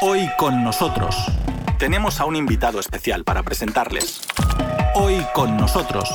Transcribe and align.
Hoy 0.00 0.30
con 0.38 0.62
nosotros 0.62 1.16
tenemos 1.76 2.20
a 2.20 2.24
un 2.24 2.36
invitado 2.36 2.78
especial 2.78 3.24
para 3.24 3.42
presentarles. 3.42 4.20
Hoy 4.94 5.16
con 5.34 5.56
nosotros. 5.56 6.08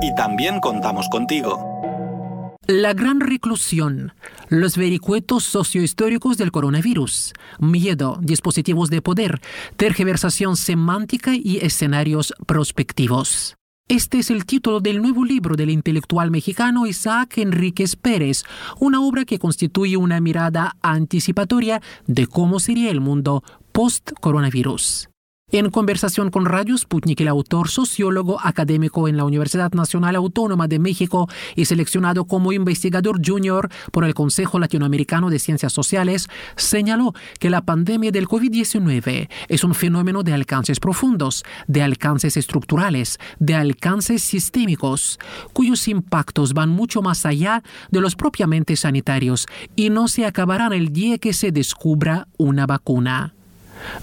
Y 0.00 0.14
también 0.14 0.60
contamos 0.60 1.10
contigo. 1.10 2.56
La 2.66 2.94
gran 2.94 3.20
reclusión, 3.20 4.14
los 4.48 4.78
vericuetos 4.78 5.44
sociohistóricos 5.44 6.38
del 6.38 6.52
coronavirus, 6.52 7.34
miedo, 7.58 8.18
dispositivos 8.22 8.88
de 8.88 9.02
poder, 9.02 9.42
tergiversación 9.76 10.56
semántica 10.56 11.32
y 11.34 11.58
escenarios 11.58 12.32
prospectivos. 12.46 13.58
Este 13.88 14.18
es 14.18 14.30
el 14.30 14.46
título 14.46 14.80
del 14.80 15.02
nuevo 15.02 15.24
libro 15.24 15.56
del 15.56 15.68
intelectual 15.68 16.30
mexicano 16.30 16.86
Isaac 16.86 17.38
Enríquez 17.38 17.96
Pérez, 17.96 18.44
una 18.80 19.00
obra 19.00 19.24
que 19.24 19.38
constituye 19.38 19.96
una 19.96 20.20
mirada 20.20 20.76
anticipatoria 20.82 21.82
de 22.06 22.26
cómo 22.26 22.60
sería 22.60 22.90
el 22.90 23.00
mundo 23.00 23.42
post-coronavirus. 23.72 25.11
En 25.54 25.68
conversación 25.68 26.30
con 26.30 26.46
Radio 26.46 26.78
Sputnik, 26.78 27.20
el 27.20 27.28
autor, 27.28 27.68
sociólogo 27.68 28.40
académico 28.42 29.06
en 29.06 29.18
la 29.18 29.26
Universidad 29.26 29.70
Nacional 29.72 30.16
Autónoma 30.16 30.66
de 30.66 30.78
México 30.78 31.28
y 31.54 31.66
seleccionado 31.66 32.24
como 32.24 32.54
investigador 32.54 33.20
junior 33.22 33.68
por 33.90 34.06
el 34.06 34.14
Consejo 34.14 34.58
Latinoamericano 34.58 35.28
de 35.28 35.38
Ciencias 35.38 35.74
Sociales, 35.74 36.30
señaló 36.56 37.12
que 37.38 37.50
la 37.50 37.60
pandemia 37.60 38.10
del 38.10 38.28
COVID-19 38.28 39.28
es 39.48 39.62
un 39.62 39.74
fenómeno 39.74 40.22
de 40.22 40.32
alcances 40.32 40.80
profundos, 40.80 41.44
de 41.66 41.82
alcances 41.82 42.38
estructurales, 42.38 43.18
de 43.38 43.54
alcances 43.54 44.22
sistémicos, 44.22 45.18
cuyos 45.52 45.86
impactos 45.86 46.54
van 46.54 46.70
mucho 46.70 47.02
más 47.02 47.26
allá 47.26 47.62
de 47.90 48.00
los 48.00 48.16
propiamente 48.16 48.74
sanitarios 48.74 49.46
y 49.76 49.90
no 49.90 50.08
se 50.08 50.24
acabarán 50.24 50.72
el 50.72 50.94
día 50.94 51.18
que 51.18 51.34
se 51.34 51.52
descubra 51.52 52.26
una 52.38 52.64
vacuna. 52.64 53.34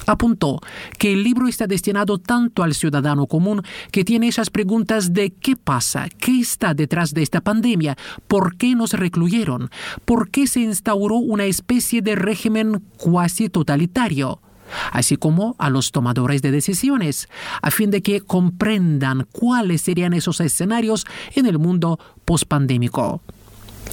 Apuntó 0.06 0.60
que 0.98 1.14
el 1.14 1.24
libro 1.24 1.48
está 1.48 1.68
destinado 1.68 2.18
tanto 2.18 2.63
al 2.63 2.74
ciudadano 2.74 3.27
común 3.27 3.63
que 3.91 4.04
tiene 4.04 4.27
esas 4.27 4.49
preguntas 4.49 5.13
de 5.13 5.32
qué 5.32 5.55
pasa, 5.55 6.08
qué 6.10 6.40
está 6.40 6.74
detrás 6.74 7.13
de 7.13 7.21
esta 7.21 7.41
pandemia, 7.41 7.98
por 8.27 8.58
qué 8.58 8.76
nos 8.76 8.94
recluyeron, 8.94 9.70
por 10.05 10.30
qué 10.30 10.48
se 10.48 10.62
instauró 10.62 11.16
una 11.18 11.46
especie 11.46 12.02
de 12.02 12.16
régimen 12.16 12.84
cuasi 12.98 13.49
totalitario 13.49 14.41
así 14.91 15.18
como 15.18 15.55
a 15.58 15.70
los 15.70 15.91
tomadores 15.91 16.41
de 16.41 16.52
decisiones, 16.52 17.27
a 17.62 17.71
fin 17.71 17.91
de 17.91 18.02
que 18.02 18.21
comprendan 18.21 19.27
cuáles 19.32 19.82
serían 19.82 20.14
esos 20.14 20.40
escenarios 20.41 21.05
en 21.36 21.48
el 21.48 21.58
mundo 21.58 21.99
pospandémico. 22.26 23.21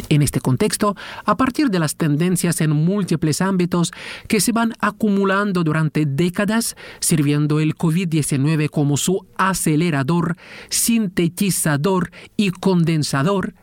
En 0.08 0.22
este 0.22 0.40
contexto, 0.40 0.94
a 1.24 1.36
partir 1.36 1.70
de 1.70 1.78
las 1.78 1.96
tendencias 1.96 2.60
en 2.60 2.70
múltiples 2.70 3.40
ámbitos 3.40 3.92
que 4.28 4.40
se 4.40 4.52
van 4.52 4.72
acumulando 4.80 5.64
durante 5.64 6.06
décadas, 6.06 6.76
sirviendo 7.00 7.60
el 7.60 7.74
COVID-19 7.76 8.70
como 8.70 8.96
su 8.96 9.26
acelerador, 9.36 10.36
sintetizador 10.68 12.10
y 12.36 12.50
condensador, 12.50 13.54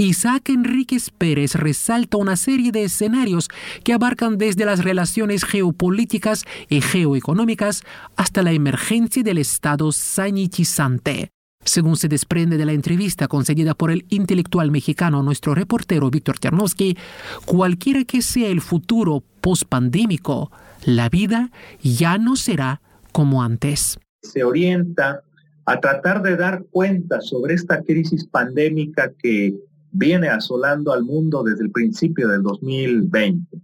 Isaac 0.00 0.50
Enríquez 0.50 1.10
Pérez 1.10 1.56
resalta 1.56 2.18
una 2.18 2.36
serie 2.36 2.70
de 2.70 2.84
escenarios 2.84 3.48
que 3.82 3.92
abarcan 3.92 4.38
desde 4.38 4.64
las 4.64 4.84
relaciones 4.84 5.44
geopolíticas 5.44 6.44
y 6.68 6.80
geoeconómicas 6.80 7.82
hasta 8.14 8.44
la 8.44 8.52
emergencia 8.52 9.24
del 9.24 9.38
Estado 9.38 9.90
sanitizante. 9.90 11.32
Según 11.64 11.96
se 11.96 12.08
desprende 12.08 12.56
de 12.56 12.64
la 12.64 12.72
entrevista 12.72 13.28
concedida 13.28 13.74
por 13.74 13.90
el 13.90 14.06
intelectual 14.08 14.70
mexicano 14.70 15.22
nuestro 15.22 15.54
reportero 15.54 16.10
Víctor 16.10 16.38
Ternowski, 16.38 16.96
cualquiera 17.44 18.04
que 18.04 18.22
sea 18.22 18.48
el 18.48 18.60
futuro 18.60 19.22
pospandémico, 19.40 20.50
la 20.86 21.08
vida 21.08 21.50
ya 21.82 22.16
no 22.16 22.36
será 22.36 22.80
como 23.12 23.42
antes. 23.42 23.98
Se 24.22 24.44
orienta 24.44 25.22
a 25.66 25.80
tratar 25.80 26.22
de 26.22 26.36
dar 26.36 26.64
cuenta 26.70 27.20
sobre 27.20 27.54
esta 27.54 27.82
crisis 27.82 28.24
pandémica 28.26 29.12
que 29.18 29.54
viene 29.92 30.28
asolando 30.28 30.92
al 30.92 31.04
mundo 31.04 31.42
desde 31.42 31.64
el 31.64 31.70
principio 31.70 32.28
del 32.28 32.42
2020. 32.42 33.58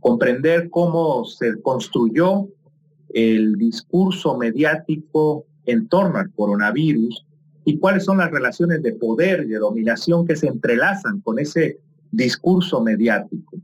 Comprender 0.00 0.70
cómo 0.70 1.24
se 1.24 1.60
construyó 1.62 2.48
el 3.10 3.56
discurso 3.56 4.36
mediático 4.36 5.44
en 5.66 5.88
torno 5.88 6.18
al 6.18 6.32
coronavirus 6.32 7.25
y 7.68 7.78
cuáles 7.78 8.04
son 8.04 8.18
las 8.18 8.30
relaciones 8.30 8.80
de 8.80 8.92
poder 8.92 9.42
y 9.42 9.48
de 9.48 9.58
dominación 9.58 10.24
que 10.24 10.36
se 10.36 10.46
entrelazan 10.46 11.20
con 11.20 11.40
ese 11.40 11.80
discurso 12.12 12.80
mediático. 12.80 13.58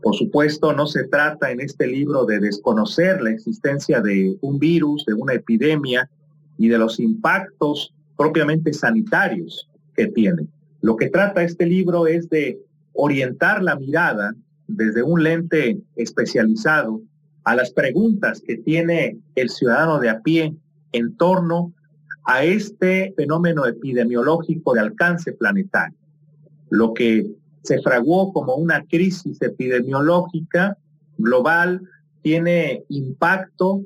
Por 0.00 0.14
supuesto, 0.14 0.72
no 0.72 0.86
se 0.86 1.08
trata 1.08 1.50
en 1.50 1.60
este 1.60 1.88
libro 1.88 2.24
de 2.24 2.38
desconocer 2.38 3.20
la 3.20 3.30
existencia 3.30 4.00
de 4.00 4.38
un 4.42 4.60
virus, 4.60 5.04
de 5.06 5.14
una 5.14 5.34
epidemia 5.34 6.08
y 6.56 6.68
de 6.68 6.78
los 6.78 7.00
impactos 7.00 7.92
propiamente 8.16 8.72
sanitarios 8.72 9.68
que 9.96 10.06
tiene. 10.06 10.46
Lo 10.80 10.94
que 10.94 11.10
trata 11.10 11.42
este 11.42 11.66
libro 11.66 12.06
es 12.06 12.30
de 12.30 12.60
orientar 12.92 13.64
la 13.64 13.74
mirada 13.74 14.36
desde 14.68 15.02
un 15.02 15.24
lente 15.24 15.80
especializado 15.96 17.02
a 17.42 17.56
las 17.56 17.72
preguntas 17.72 18.40
que 18.40 18.56
tiene 18.56 19.18
el 19.34 19.50
ciudadano 19.50 19.98
de 19.98 20.10
a 20.10 20.20
pie 20.20 20.54
en 20.92 21.16
torno 21.16 21.74
a 22.28 22.44
este 22.44 23.14
fenómeno 23.16 23.64
epidemiológico 23.64 24.74
de 24.74 24.80
alcance 24.80 25.32
planetario. 25.32 25.96
Lo 26.68 26.92
que 26.92 27.26
se 27.62 27.80
fraguó 27.80 28.34
como 28.34 28.54
una 28.56 28.84
crisis 28.84 29.40
epidemiológica 29.40 30.76
global 31.16 31.80
tiene 32.20 32.84
impacto 32.90 33.80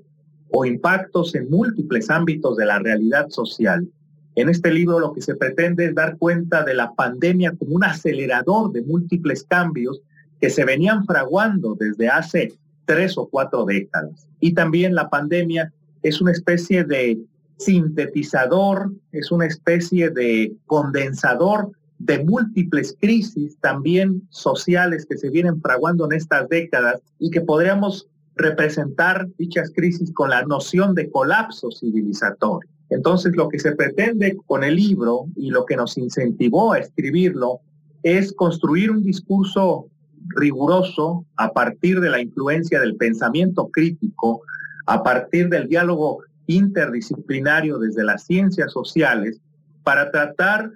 o 0.50 0.64
impactos 0.64 1.36
en 1.36 1.50
múltiples 1.50 2.10
ámbitos 2.10 2.56
de 2.56 2.66
la 2.66 2.80
realidad 2.80 3.28
social. 3.28 3.88
En 4.34 4.48
este 4.48 4.72
libro 4.72 4.98
lo 4.98 5.12
que 5.12 5.22
se 5.22 5.36
pretende 5.36 5.86
es 5.86 5.94
dar 5.94 6.18
cuenta 6.18 6.64
de 6.64 6.74
la 6.74 6.92
pandemia 6.94 7.54
como 7.56 7.76
un 7.76 7.84
acelerador 7.84 8.72
de 8.72 8.82
múltiples 8.82 9.44
cambios 9.44 10.00
que 10.40 10.50
se 10.50 10.64
venían 10.64 11.06
fraguando 11.06 11.76
desde 11.78 12.08
hace 12.08 12.52
tres 12.86 13.16
o 13.16 13.28
cuatro 13.28 13.64
décadas. 13.64 14.26
Y 14.40 14.52
también 14.52 14.96
la 14.96 15.08
pandemia 15.08 15.72
es 16.02 16.20
una 16.20 16.32
especie 16.32 16.82
de 16.82 17.20
sintetizador, 17.64 18.92
es 19.12 19.30
una 19.30 19.46
especie 19.46 20.10
de 20.10 20.52
condensador 20.66 21.70
de 21.98 22.24
múltiples 22.24 22.96
crisis 23.00 23.56
también 23.60 24.22
sociales 24.30 25.06
que 25.06 25.16
se 25.16 25.30
vienen 25.30 25.60
fraguando 25.60 26.04
en 26.06 26.12
estas 26.12 26.48
décadas 26.48 27.00
y 27.18 27.30
que 27.30 27.40
podríamos 27.40 28.08
representar 28.34 29.28
dichas 29.38 29.70
crisis 29.74 30.12
con 30.12 30.30
la 30.30 30.42
noción 30.42 30.94
de 30.94 31.10
colapso 31.10 31.70
civilizatorio. 31.70 32.68
Entonces, 32.90 33.34
lo 33.36 33.48
que 33.48 33.58
se 33.58 33.72
pretende 33.72 34.36
con 34.46 34.64
el 34.64 34.76
libro 34.76 35.26
y 35.36 35.50
lo 35.50 35.64
que 35.64 35.76
nos 35.76 35.96
incentivó 35.96 36.72
a 36.72 36.78
escribirlo 36.78 37.60
es 38.02 38.32
construir 38.32 38.90
un 38.90 39.02
discurso 39.02 39.86
riguroso 40.28 41.24
a 41.36 41.52
partir 41.52 42.00
de 42.00 42.10
la 42.10 42.20
influencia 42.20 42.80
del 42.80 42.96
pensamiento 42.96 43.68
crítico, 43.68 44.42
a 44.86 45.02
partir 45.02 45.48
del 45.48 45.68
diálogo 45.68 46.18
interdisciplinario 46.46 47.78
desde 47.78 48.04
las 48.04 48.24
ciencias 48.24 48.72
sociales 48.72 49.40
para 49.82 50.10
tratar 50.10 50.70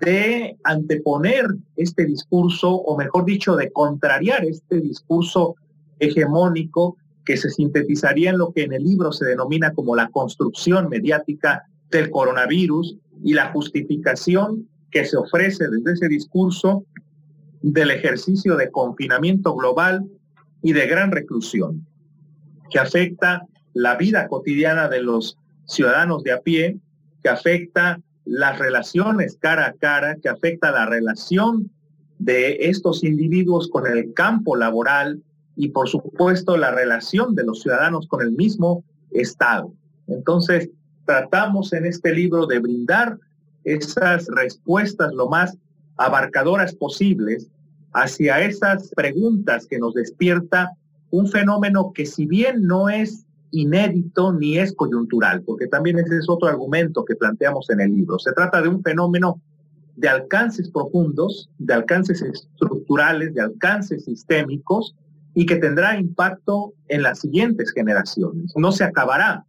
de 0.00 0.56
anteponer 0.64 1.46
este 1.76 2.06
discurso, 2.06 2.70
o 2.70 2.96
mejor 2.96 3.24
dicho, 3.24 3.56
de 3.56 3.70
contrariar 3.70 4.44
este 4.44 4.80
discurso 4.80 5.56
hegemónico 5.98 6.96
que 7.24 7.36
se 7.36 7.50
sintetizaría 7.50 8.30
en 8.30 8.38
lo 8.38 8.52
que 8.52 8.62
en 8.62 8.72
el 8.72 8.84
libro 8.84 9.12
se 9.12 9.26
denomina 9.26 9.72
como 9.72 9.96
la 9.96 10.08
construcción 10.08 10.88
mediática 10.88 11.64
del 11.90 12.10
coronavirus 12.10 12.96
y 13.22 13.34
la 13.34 13.50
justificación 13.52 14.68
que 14.90 15.04
se 15.04 15.16
ofrece 15.16 15.68
desde 15.68 15.92
ese 15.92 16.08
discurso 16.08 16.84
del 17.62 17.90
ejercicio 17.90 18.56
de 18.56 18.70
confinamiento 18.70 19.54
global 19.54 20.04
y 20.62 20.72
de 20.72 20.86
gran 20.86 21.10
reclusión, 21.10 21.86
que 22.70 22.78
afecta 22.78 23.46
la 23.76 23.94
vida 23.94 24.26
cotidiana 24.26 24.88
de 24.88 25.02
los 25.02 25.36
ciudadanos 25.66 26.22
de 26.22 26.32
a 26.32 26.40
pie, 26.40 26.78
que 27.22 27.28
afecta 27.28 28.00
las 28.24 28.58
relaciones 28.58 29.36
cara 29.38 29.66
a 29.66 29.74
cara, 29.74 30.16
que 30.16 30.30
afecta 30.30 30.70
la 30.70 30.86
relación 30.86 31.70
de 32.18 32.56
estos 32.70 33.04
individuos 33.04 33.68
con 33.68 33.86
el 33.86 34.14
campo 34.14 34.56
laboral 34.56 35.22
y 35.56 35.68
por 35.68 35.90
supuesto 35.90 36.56
la 36.56 36.70
relación 36.70 37.34
de 37.34 37.44
los 37.44 37.60
ciudadanos 37.60 38.06
con 38.08 38.22
el 38.22 38.32
mismo 38.32 38.82
Estado. 39.10 39.70
Entonces, 40.06 40.70
tratamos 41.04 41.74
en 41.74 41.84
este 41.84 42.14
libro 42.14 42.46
de 42.46 42.60
brindar 42.60 43.18
esas 43.64 44.26
respuestas 44.28 45.12
lo 45.12 45.28
más 45.28 45.54
abarcadoras 45.98 46.74
posibles 46.74 47.50
hacia 47.92 48.40
esas 48.40 48.90
preguntas 48.96 49.66
que 49.66 49.78
nos 49.78 49.92
despierta 49.92 50.72
un 51.10 51.28
fenómeno 51.28 51.92
que 51.94 52.06
si 52.06 52.24
bien 52.24 52.62
no 52.62 52.88
es 52.88 53.25
inédito 53.50 54.32
ni 54.32 54.58
es 54.58 54.74
coyuntural, 54.74 55.42
porque 55.42 55.66
también 55.66 55.98
ese 55.98 56.18
es 56.18 56.28
otro 56.28 56.48
argumento 56.48 57.04
que 57.04 57.16
planteamos 57.16 57.70
en 57.70 57.80
el 57.80 57.94
libro. 57.94 58.18
Se 58.18 58.32
trata 58.32 58.60
de 58.62 58.68
un 58.68 58.82
fenómeno 58.82 59.40
de 59.96 60.08
alcances 60.08 60.70
profundos, 60.70 61.48
de 61.58 61.74
alcances 61.74 62.22
estructurales, 62.22 63.34
de 63.34 63.42
alcances 63.42 64.04
sistémicos, 64.04 64.94
y 65.34 65.44
que 65.44 65.56
tendrá 65.56 65.98
impacto 65.98 66.72
en 66.88 67.02
las 67.02 67.20
siguientes 67.20 67.70
generaciones. 67.70 68.54
No 68.56 68.72
se 68.72 68.84
acabará 68.84 69.44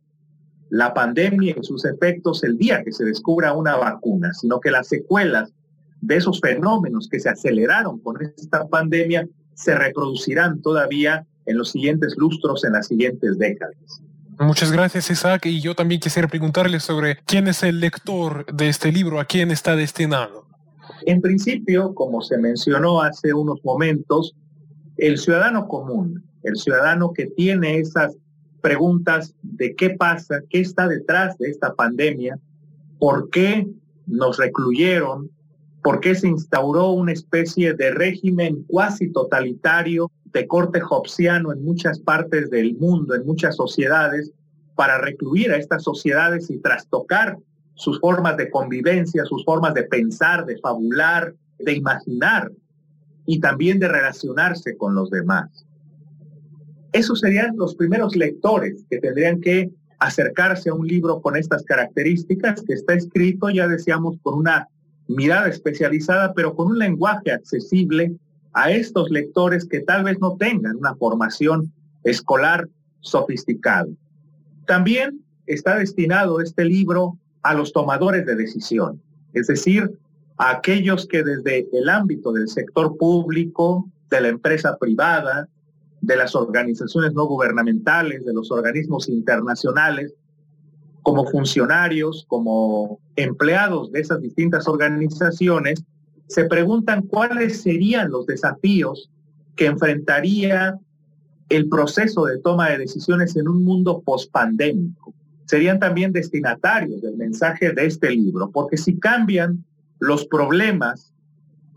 la 0.69 0.93
pandemia 0.93 1.55
y 1.57 1.63
sus 1.63 1.85
efectos 1.85 2.43
el 2.43 2.57
día 2.57 2.83
que 2.83 2.91
se 2.91 3.05
descubra 3.05 3.53
una 3.53 3.77
vacuna, 3.77 4.33
sino 4.33 4.59
que 4.59 4.69
las 4.69 4.89
secuelas 4.89 5.53
de 6.01 6.17
esos 6.17 6.41
fenómenos 6.41 7.07
que 7.07 7.21
se 7.21 7.29
aceleraron 7.29 7.99
con 7.99 8.21
esta 8.21 8.67
pandemia 8.67 9.29
se 9.53 9.75
reproducirán 9.75 10.61
todavía 10.61 11.25
en 11.47 11.57
los 11.57 11.71
siguientes 11.71 12.15
lustros, 12.17 12.63
en 12.63 12.73
las 12.73 12.87
siguientes 12.87 13.37
décadas. 13.37 14.01
Muchas 14.39 14.71
gracias, 14.71 15.09
Isaac. 15.09 15.47
Y 15.47 15.61
yo 15.61 15.73
también 15.73 15.99
quisiera 15.99 16.27
preguntarle 16.27 16.79
sobre 16.79 17.17
quién 17.25 17.47
es 17.47 17.63
el 17.63 17.79
lector 17.79 18.45
de 18.53 18.69
este 18.69 18.91
libro, 18.91 19.19
a 19.19 19.25
quién 19.25 19.49
está 19.49 19.75
destinado. 19.75 20.45
En 21.05 21.21
principio, 21.21 21.95
como 21.95 22.21
se 22.21 22.37
mencionó 22.37 23.01
hace 23.01 23.33
unos 23.33 23.59
momentos, 23.63 24.35
el 24.97 25.17
ciudadano 25.17 25.67
común, 25.67 26.23
el 26.43 26.55
ciudadano 26.55 27.13
que 27.13 27.25
tiene 27.25 27.79
esas 27.79 28.15
preguntas 28.61 29.33
de 29.41 29.75
qué 29.75 29.91
pasa, 29.91 30.41
qué 30.49 30.59
está 30.59 30.87
detrás 30.87 31.37
de 31.37 31.49
esta 31.49 31.73
pandemia, 31.73 32.37
por 32.99 33.29
qué 33.29 33.67
nos 34.05 34.37
recluyeron, 34.37 35.29
por 35.83 35.99
qué 35.99 36.15
se 36.15 36.27
instauró 36.27 36.91
una 36.91 37.13
especie 37.13 37.73
de 37.73 37.91
régimen 37.91 38.63
cuasi 38.67 39.11
totalitario 39.11 40.11
de 40.25 40.47
corte 40.47 40.81
hobbesiano 40.87 41.53
en 41.53 41.63
muchas 41.63 41.99
partes 41.99 42.49
del 42.49 42.75
mundo, 42.75 43.15
en 43.15 43.25
muchas 43.25 43.55
sociedades, 43.55 44.31
para 44.75 44.97
recluir 44.99 45.51
a 45.51 45.57
estas 45.57 45.83
sociedades 45.83 46.49
y 46.49 46.59
trastocar 46.59 47.37
sus 47.75 47.99
formas 47.99 48.37
de 48.37 48.49
convivencia, 48.49 49.25
sus 49.25 49.43
formas 49.45 49.73
de 49.73 49.83
pensar, 49.83 50.45
de 50.45 50.57
fabular, 50.57 51.33
de 51.59 51.73
imaginar 51.73 52.51
y 53.25 53.39
también 53.39 53.79
de 53.79 53.87
relacionarse 53.87 54.77
con 54.77 54.95
los 54.95 55.09
demás. 55.09 55.65
Esos 56.91 57.19
serían 57.19 57.55
los 57.57 57.75
primeros 57.75 58.15
lectores 58.15 58.83
que 58.89 58.99
tendrían 58.99 59.41
que 59.41 59.69
acercarse 59.99 60.69
a 60.69 60.73
un 60.73 60.87
libro 60.87 61.21
con 61.21 61.35
estas 61.35 61.63
características, 61.63 62.61
que 62.61 62.73
está 62.73 62.93
escrito, 62.93 63.49
ya 63.49 63.67
decíamos, 63.67 64.17
con 64.21 64.35
una 64.35 64.67
mirada 65.07 65.47
especializada, 65.47 66.33
pero 66.33 66.55
con 66.55 66.67
un 66.67 66.79
lenguaje 66.79 67.31
accesible 67.31 68.15
a 68.53 68.71
estos 68.71 69.09
lectores 69.09 69.65
que 69.65 69.81
tal 69.81 70.03
vez 70.03 70.19
no 70.19 70.35
tengan 70.37 70.75
una 70.77 70.95
formación 70.95 71.71
escolar 72.03 72.67
sofisticada. 73.01 73.87
También 74.65 75.21
está 75.45 75.77
destinado 75.77 76.41
este 76.41 76.65
libro 76.65 77.17
a 77.43 77.53
los 77.53 77.71
tomadores 77.71 78.25
de 78.25 78.35
decisión, 78.35 79.01
es 79.33 79.47
decir, 79.47 79.97
a 80.37 80.51
aquellos 80.51 81.07
que 81.07 81.23
desde 81.23 81.67
el 81.71 81.89
ámbito 81.89 82.31
del 82.31 82.47
sector 82.47 82.97
público, 82.97 83.89
de 84.09 84.21
la 84.21 84.27
empresa 84.29 84.77
privada, 84.77 85.47
de 86.01 86.15
las 86.15 86.35
organizaciones 86.35 87.13
no 87.13 87.25
gubernamentales, 87.25 88.25
de 88.25 88.33
los 88.33 88.51
organismos 88.51 89.09
internacionales, 89.09 90.13
como 91.07 91.25
funcionarios, 91.25 92.25
como 92.27 92.99
empleados 93.15 93.93
de 93.93 94.01
esas 94.01 94.21
distintas 94.21 94.67
organizaciones, 94.67 95.81
se 96.27 96.43
preguntan 96.43 97.03
cuáles 97.03 97.61
serían 97.61 98.11
los 98.11 98.25
desafíos 98.25 99.09
que 99.55 99.67
enfrentaría 99.67 100.77
el 101.47 101.69
proceso 101.69 102.25
de 102.25 102.39
toma 102.39 102.71
de 102.71 102.79
decisiones 102.79 103.37
en 103.37 103.47
un 103.47 103.63
mundo 103.63 104.01
pospandémico. 104.01 105.13
Serían 105.45 105.79
también 105.79 106.11
destinatarios 106.11 107.01
del 107.01 107.15
mensaje 107.15 107.71
de 107.71 107.85
este 107.85 108.09
libro, 108.09 108.51
porque 108.51 108.75
si 108.75 108.99
cambian 108.99 109.63
los 109.99 110.25
problemas 110.25 111.13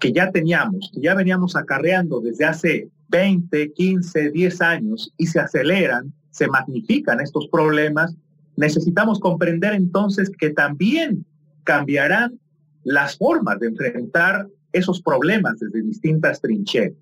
que 0.00 0.12
ya 0.12 0.32
teníamos, 0.32 0.90
que 0.92 1.02
ya 1.02 1.14
veníamos 1.14 1.54
acarreando 1.54 2.20
desde 2.20 2.46
hace 2.46 2.88
20, 3.10 3.74
15, 3.74 4.32
10 4.32 4.60
años 4.60 5.14
y 5.16 5.28
se 5.28 5.38
aceleran, 5.38 6.12
se 6.32 6.48
magnifican 6.48 7.20
estos 7.20 7.46
problemas, 7.46 8.16
necesitamos 8.60 9.18
comprender 9.18 9.72
entonces 9.72 10.30
que 10.30 10.50
también 10.50 11.24
cambiarán 11.64 12.38
las 12.84 13.16
formas 13.16 13.58
de 13.58 13.68
enfrentar 13.68 14.46
esos 14.72 15.00
problemas 15.00 15.58
desde 15.58 15.82
distintas 15.82 16.40
trincheras. 16.40 16.92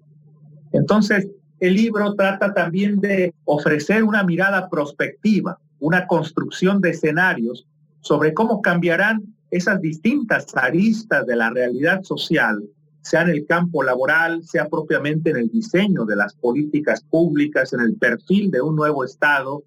Entonces, 0.72 1.28
el 1.60 1.75
libro 1.75 2.14
trata 2.14 2.55
también 2.55 3.00
de 3.00 3.34
ofrecer 3.44 4.05
una 4.05 4.22
mirada 4.22 4.69
prospectiva, 4.70 5.58
una 5.81 6.06
construcción 6.06 6.81
de 6.81 6.90
escenarios 6.90 7.66
sobre 8.00 8.32
cómo 8.32 8.62
cambiarán 8.62 9.34
esas 9.50 9.81
distintas 9.81 10.46
aristas 10.54 11.26
de 11.26 11.34
la 11.34 11.50
realidad 11.50 12.02
social, 12.04 12.62
sea 13.02 13.22
en 13.22 13.31
el 13.31 13.46
campo 13.46 13.82
laboral, 13.82 14.44
sea 14.44 14.69
propiamente 14.69 15.31
en 15.31 15.38
el 15.38 15.49
diseño 15.49 16.04
de 16.04 16.16
las 16.16 16.34
políticas 16.34 17.02
públicas, 17.02 17.72
en 17.72 17.81
el 17.81 17.96
perfil 17.96 18.50
de 18.50 18.61
un 18.61 18.76
nuevo 18.76 19.04
Estado, 19.04 19.64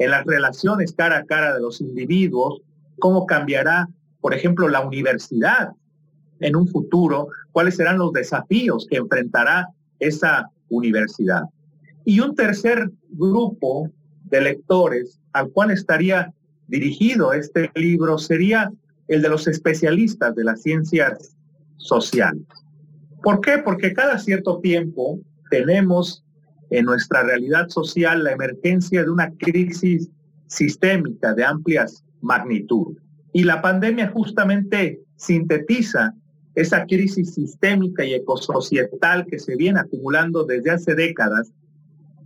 en 0.00 0.10
las 0.10 0.24
relaciones 0.24 0.92
cara 0.94 1.18
a 1.18 1.24
cara 1.24 1.54
de 1.54 1.60
los 1.60 1.80
individuos, 1.80 2.62
cómo 2.98 3.26
cambiará, 3.26 3.86
por 4.20 4.34
ejemplo, 4.34 4.68
la 4.68 4.80
universidad 4.80 5.72
en 6.40 6.56
un 6.56 6.66
futuro, 6.66 7.28
cuáles 7.52 7.76
serán 7.76 7.98
los 7.98 8.12
desafíos 8.12 8.86
que 8.88 8.96
enfrentará 8.96 9.68
esa 9.98 10.50
universidad. 10.70 11.42
Y 12.06 12.20
un 12.20 12.34
tercer 12.34 12.90
grupo 13.10 13.90
de 14.24 14.40
lectores 14.40 15.20
al 15.34 15.50
cual 15.50 15.70
estaría 15.70 16.32
dirigido 16.66 17.34
este 17.34 17.70
libro 17.74 18.16
sería 18.16 18.72
el 19.08 19.20
de 19.20 19.28
los 19.28 19.46
especialistas 19.48 20.34
de 20.34 20.44
las 20.44 20.62
ciencias 20.62 21.36
sociales. 21.76 22.46
¿Por 23.22 23.42
qué? 23.42 23.58
Porque 23.58 23.92
cada 23.92 24.18
cierto 24.18 24.60
tiempo 24.60 25.20
tenemos 25.50 26.24
en 26.70 26.84
nuestra 26.84 27.22
realidad 27.22 27.68
social 27.68 28.24
la 28.24 28.32
emergencia 28.32 29.02
de 29.02 29.10
una 29.10 29.30
crisis 29.36 30.08
sistémica 30.46 31.34
de 31.34 31.44
amplias 31.44 32.04
magnitudes. 32.20 33.02
Y 33.32 33.44
la 33.44 33.62
pandemia 33.62 34.08
justamente 34.08 35.00
sintetiza 35.16 36.14
esa 36.54 36.84
crisis 36.86 37.34
sistémica 37.34 38.04
y 38.04 38.14
ecosocietal 38.14 39.26
que 39.26 39.38
se 39.38 39.56
viene 39.56 39.80
acumulando 39.80 40.44
desde 40.44 40.70
hace 40.70 40.94
décadas 40.94 41.52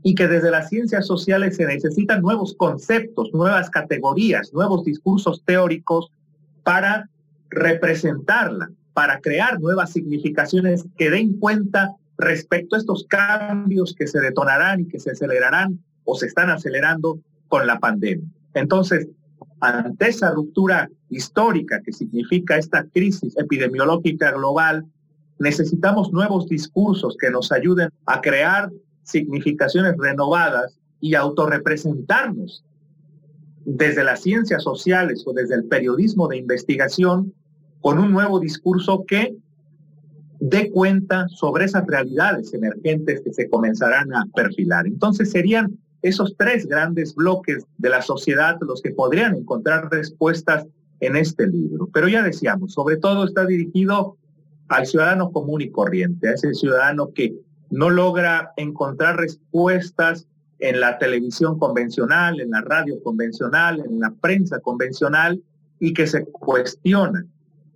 y 0.03 0.15
que 0.15 0.29
desde 0.29 0.51
las 0.51 0.69
ciencias 0.69 1.07
sociales 1.07 1.57
se 1.57 1.67
necesitan 1.67 2.21
nuevos 2.21 2.55
conceptos, 2.55 3.31
nuevas 3.33 3.71
categorías, 3.71 4.53
nuevos 4.53 4.85
discursos 4.85 5.43
teóricos 5.45 6.11
para 6.63 7.09
representarla, 7.51 8.71
para 8.93 9.21
crear 9.21 9.61
nuevas 9.61 9.93
significaciones 9.93 10.85
que 10.97 11.11
den 11.11 11.39
cuenta 11.39 11.95
respecto 12.19 12.77
a 12.77 12.79
estos 12.79 13.07
cambios 13.09 13.95
que 13.95 14.07
se 14.07 14.21
detonarán 14.21 14.81
y 14.81 14.89
que 14.89 15.01
se 15.01 15.11
acelerarán 15.11 15.81
o 16.05 16.15
se 16.15 16.27
están 16.27 16.51
acelerando 16.51 17.19
con 17.49 17.67
la 17.67 17.79
pandemia. 17.79 18.29
Entonces, 18.55 19.09
ante 19.61 20.09
esa 20.09 20.31
ruptura 20.31 20.91
histórica 21.09 21.81
que 21.83 21.93
significa 21.93 22.57
esta 22.57 22.85
crisis 22.85 23.37
epidemiológica 23.37 24.31
global, 24.33 24.85
necesitamos 25.39 26.13
nuevos 26.13 26.49
discursos 26.49 27.17
que 27.19 27.31
nos 27.31 27.51
ayuden 27.51 27.91
a 28.07 28.21
crear 28.21 28.71
significaciones 29.03 29.95
renovadas 29.99 30.79
y 31.01 31.15
autorrepresentarnos 31.15 32.65
desde 33.65 34.05
las 34.05 34.21
ciencias 34.21 34.63
sociales 34.63 35.25
o 35.27 35.33
desde 35.33 35.55
el 35.55 35.65
periodismo 35.65 36.29
de 36.29 36.37
investigación 36.37 37.33
con 37.81 37.99
un 37.99 38.13
nuevo 38.13 38.41
discurso 38.41 39.05
que 39.07 39.37
dé 40.47 40.71
cuenta 40.71 41.27
sobre 41.29 41.65
esas 41.65 41.87
realidades 41.87 42.53
emergentes 42.53 43.23
que 43.23 43.33
se 43.33 43.49
comenzarán 43.49 44.13
a 44.13 44.27
perfilar. 44.35 44.87
Entonces 44.87 45.31
serían 45.31 45.79
esos 46.03 46.37
tres 46.37 46.67
grandes 46.67 47.15
bloques 47.15 47.65
de 47.79 47.89
la 47.89 48.03
sociedad 48.03 48.59
los 48.61 48.83
que 48.83 48.91
podrían 48.91 49.35
encontrar 49.35 49.89
respuestas 49.91 50.67
en 51.01 51.17
este 51.17 51.47
libro. 51.47 51.89
Pero 51.95 52.09
ya 52.09 52.23
decíamos, 52.23 52.75
sobre 52.75 52.99
todo 52.99 53.25
está 53.25 53.47
dirigido 53.47 54.19
al 54.69 54.85
ciudadano 54.85 55.33
común 55.33 55.63
y 55.63 55.71
corriente, 55.71 56.29
a 56.29 56.35
ese 56.35 56.53
ciudadano 56.53 57.15
que 57.15 57.35
no 57.71 57.89
logra 57.89 58.53
encontrar 58.59 59.17
respuestas 59.17 60.27
en 60.59 60.79
la 60.79 60.99
televisión 60.99 61.59
convencional, 61.59 62.39
en 62.39 62.51
la 62.51 62.61
radio 62.61 63.03
convencional, 63.03 63.81
en 63.81 63.99
la 63.99 64.11
prensa 64.11 64.61
convencional 64.61 65.43
y 65.81 65.95
que 65.95 66.07
se 66.07 66.27
cuestiona 66.27 67.25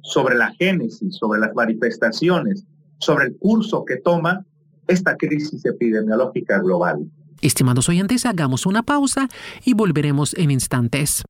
sobre 0.03 0.37
la 0.37 0.53
génesis, 0.53 1.17
sobre 1.17 1.41
las 1.41 1.55
manifestaciones, 1.55 2.67
sobre 2.99 3.27
el 3.27 3.37
curso 3.37 3.85
que 3.85 3.97
toma 3.97 4.45
esta 4.87 5.17
crisis 5.17 5.65
epidemiológica 5.65 6.59
global. 6.59 7.07
Estimados 7.41 7.89
oyentes, 7.89 8.27
hagamos 8.27 8.67
una 8.67 8.83
pausa 8.83 9.29
y 9.65 9.75
volveremos 9.75 10.35
en 10.35 10.51
instantes. 10.51 11.23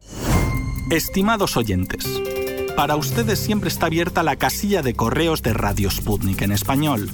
Estimados 0.91 1.59
oyentes, 1.59 2.07
para 2.77 2.97
ustedes 2.97 3.39
siempre 3.39 3.69
está 3.69 3.87
abierta 3.87 4.23
la 4.23 4.37
casilla 4.37 4.81
de 4.81 4.95
correos 4.95 5.43
de 5.43 5.53
Radio 5.53 5.91
Sputnik 5.91 6.41
en 6.43 6.53
español. 6.53 7.11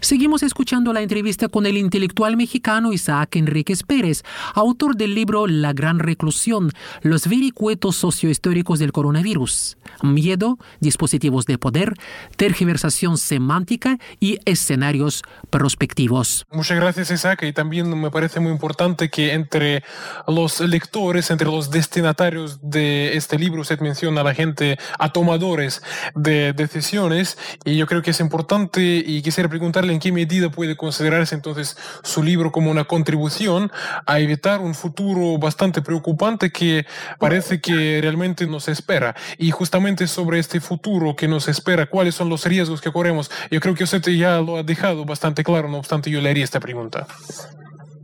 Seguimos 0.00 0.42
escuchando 0.42 0.92
la 0.92 1.00
entrevista 1.00 1.48
con 1.48 1.64
el 1.66 1.78
intelectual 1.78 2.36
mexicano 2.36 2.92
Isaac 2.92 3.36
Enríquez 3.36 3.82
Pérez, 3.82 4.22
autor 4.54 4.94
del 4.94 5.14
libro 5.14 5.46
La 5.46 5.72
Gran 5.72 5.98
Reclusión, 5.98 6.70
los 7.00 7.26
vericuetos 7.26 7.96
sociohistóricos 7.96 8.78
del 8.78 8.92
coronavirus, 8.92 9.78
miedo, 10.02 10.58
dispositivos 10.80 11.46
de 11.46 11.56
poder, 11.58 11.94
tergiversación 12.36 13.16
semántica 13.16 13.98
y 14.20 14.38
escenarios 14.44 15.22
prospectivos. 15.50 16.44
Muchas 16.52 16.78
gracias 16.78 17.10
Isaac. 17.10 17.42
Y 17.42 17.52
también 17.52 17.98
me 17.98 18.10
parece 18.10 18.38
muy 18.38 18.52
importante 18.52 19.08
que 19.08 19.32
entre 19.32 19.82
los 20.28 20.60
lectores, 20.60 21.30
entre 21.30 21.46
los 21.46 21.70
destinatarios 21.70 22.58
de 22.62 23.16
este 23.16 23.38
libro, 23.38 23.64
se 23.64 23.76
menciona 23.78 24.20
a 24.20 24.24
la 24.24 24.34
gente, 24.34 24.78
a 24.98 25.10
tomadores 25.10 25.82
de 26.14 26.52
decisiones. 26.52 27.38
Y 27.64 27.76
yo 27.76 27.86
creo 27.86 28.02
que 28.02 28.10
es 28.10 28.20
importante 28.20 29.02
y 29.04 29.22
quisiera 29.22 29.48
en 29.90 29.98
qué 29.98 30.12
medida 30.12 30.50
puede 30.50 30.76
considerarse 30.76 31.34
entonces 31.34 31.76
su 32.02 32.22
libro 32.22 32.52
como 32.52 32.70
una 32.70 32.84
contribución 32.84 33.70
a 34.06 34.20
evitar 34.20 34.60
un 34.60 34.74
futuro 34.74 35.38
bastante 35.38 35.82
preocupante 35.82 36.50
que 36.50 36.86
parece 37.18 37.60
que 37.60 38.00
realmente 38.00 38.46
nos 38.46 38.68
espera. 38.68 39.14
Y 39.38 39.50
justamente 39.50 40.06
sobre 40.06 40.38
este 40.38 40.60
futuro 40.60 41.16
que 41.16 41.28
nos 41.28 41.48
espera, 41.48 41.86
cuáles 41.86 42.14
son 42.14 42.28
los 42.28 42.44
riesgos 42.44 42.80
que 42.80 42.92
corremos, 42.92 43.30
yo 43.50 43.60
creo 43.60 43.74
que 43.74 43.84
usted 43.84 44.02
ya 44.02 44.40
lo 44.40 44.58
ha 44.58 44.62
dejado 44.62 45.04
bastante 45.04 45.42
claro, 45.44 45.68
no 45.68 45.78
obstante 45.78 46.10
yo 46.10 46.20
le 46.20 46.30
haría 46.30 46.44
esta 46.44 46.60
pregunta. 46.60 47.06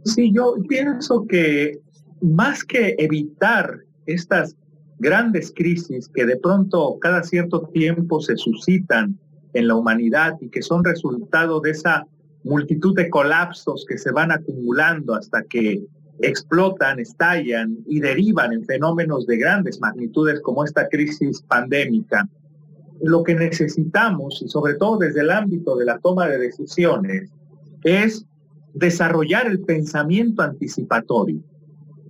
Sí, 0.04 0.32
yo 0.34 0.56
pienso 0.68 1.24
que 1.28 1.78
más 2.20 2.64
que 2.64 2.94
evitar 2.98 3.78
estas 4.06 4.56
grandes 4.98 5.52
crisis 5.54 6.08
que 6.14 6.24
de 6.24 6.36
pronto 6.36 6.96
cada 7.00 7.22
cierto 7.24 7.68
tiempo 7.72 8.20
se 8.20 8.36
suscitan 8.36 9.18
en 9.54 9.68
la 9.68 9.74
humanidad 9.74 10.36
y 10.40 10.48
que 10.48 10.62
son 10.62 10.84
resultado 10.84 11.60
de 11.60 11.70
esa 11.70 12.06
multitud 12.44 12.94
de 12.94 13.08
colapsos 13.10 13.84
que 13.88 13.98
se 13.98 14.10
van 14.10 14.32
acumulando 14.32 15.14
hasta 15.14 15.42
que 15.44 15.82
explotan, 16.20 16.98
estallan 16.98 17.78
y 17.86 18.00
derivan 18.00 18.52
en 18.52 18.64
fenómenos 18.64 19.26
de 19.26 19.38
grandes 19.38 19.80
magnitudes 19.80 20.40
como 20.40 20.64
esta 20.64 20.88
crisis 20.88 21.42
pandémica. 21.42 22.28
Lo 23.02 23.22
que 23.22 23.34
necesitamos, 23.34 24.40
y 24.42 24.48
sobre 24.48 24.74
todo 24.74 24.98
desde 24.98 25.20
el 25.20 25.30
ámbito 25.30 25.76
de 25.76 25.84
la 25.84 25.98
toma 25.98 26.28
de 26.28 26.38
decisiones, 26.38 27.30
es 27.82 28.24
desarrollar 28.74 29.46
el 29.46 29.60
pensamiento 29.60 30.42
anticipatorio. 30.42 31.42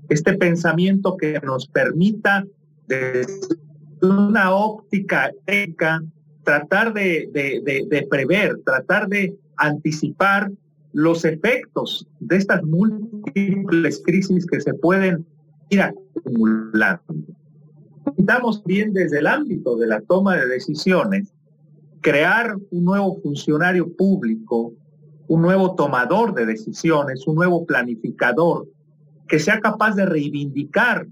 Este 0.08 0.34
pensamiento 0.34 1.16
que 1.16 1.40
nos 1.40 1.66
permita 1.66 2.44
desde 2.86 3.56
una 4.02 4.54
óptica 4.54 5.30
ética 5.46 6.02
tratar 6.44 6.92
de, 6.92 7.28
de, 7.32 8.06
prever, 8.10 8.58
tratar 8.64 9.08
de 9.08 9.36
anticipar 9.56 10.50
los 10.92 11.24
efectos 11.24 12.06
de 12.20 12.36
estas 12.36 12.62
múltiples 12.64 14.02
crisis 14.04 14.46
que 14.46 14.60
se 14.60 14.74
pueden 14.74 15.24
ir 15.70 15.80
acumulando. 15.80 17.02
Necesitamos 18.04 18.62
bien 18.64 18.92
desde 18.92 19.20
el 19.20 19.26
ámbito 19.26 19.76
de 19.76 19.86
la 19.86 20.00
toma 20.00 20.36
de 20.36 20.46
decisiones 20.46 21.32
crear 22.00 22.56
un 22.70 22.84
nuevo 22.84 23.20
funcionario 23.22 23.94
público, 23.96 24.72
un 25.28 25.40
nuevo 25.40 25.74
tomador 25.76 26.34
de 26.34 26.46
decisiones, 26.46 27.26
un 27.26 27.36
nuevo 27.36 27.64
planificador 27.64 28.66
que 29.28 29.38
sea 29.38 29.60
capaz 29.60 29.94
de 29.94 30.04
reivindicar 30.04 31.06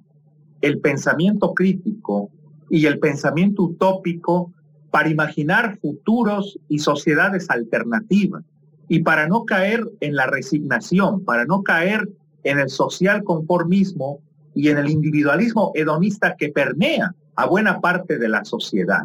el 0.61 0.81
pensamiento 0.81 1.55
crítico 1.55 2.31
y 2.69 2.87
el 2.87 2.99
pensamiento 2.99 3.63
utópico 3.63 4.53
para 4.91 5.09
imaginar 5.09 5.79
futuros 5.79 6.59
y 6.69 6.79
sociedades 6.81 7.49
alternativas 7.51 8.43
y 8.89 9.01
para 9.01 9.29
no 9.29 9.45
caer 9.45 9.89
en 10.01 10.17
la 10.17 10.27
resignación, 10.27 11.25
para 11.25 11.45
no 11.45 11.63
caer 11.63 12.09
en 12.43 12.59
el 12.59 12.69
social 12.69 13.23
conformismo 13.23 14.21
y 14.55 14.69
en 14.69 14.79
el 14.79 14.91
individualismo 14.91 15.71
hedonista 15.75 16.35
que 16.37 16.49
permea 16.49 17.15
a 17.37 17.47
buena 17.47 17.81
parte 17.81 18.19
de 18.19 18.29
la 18.29 18.45
sociedad. 18.45 19.05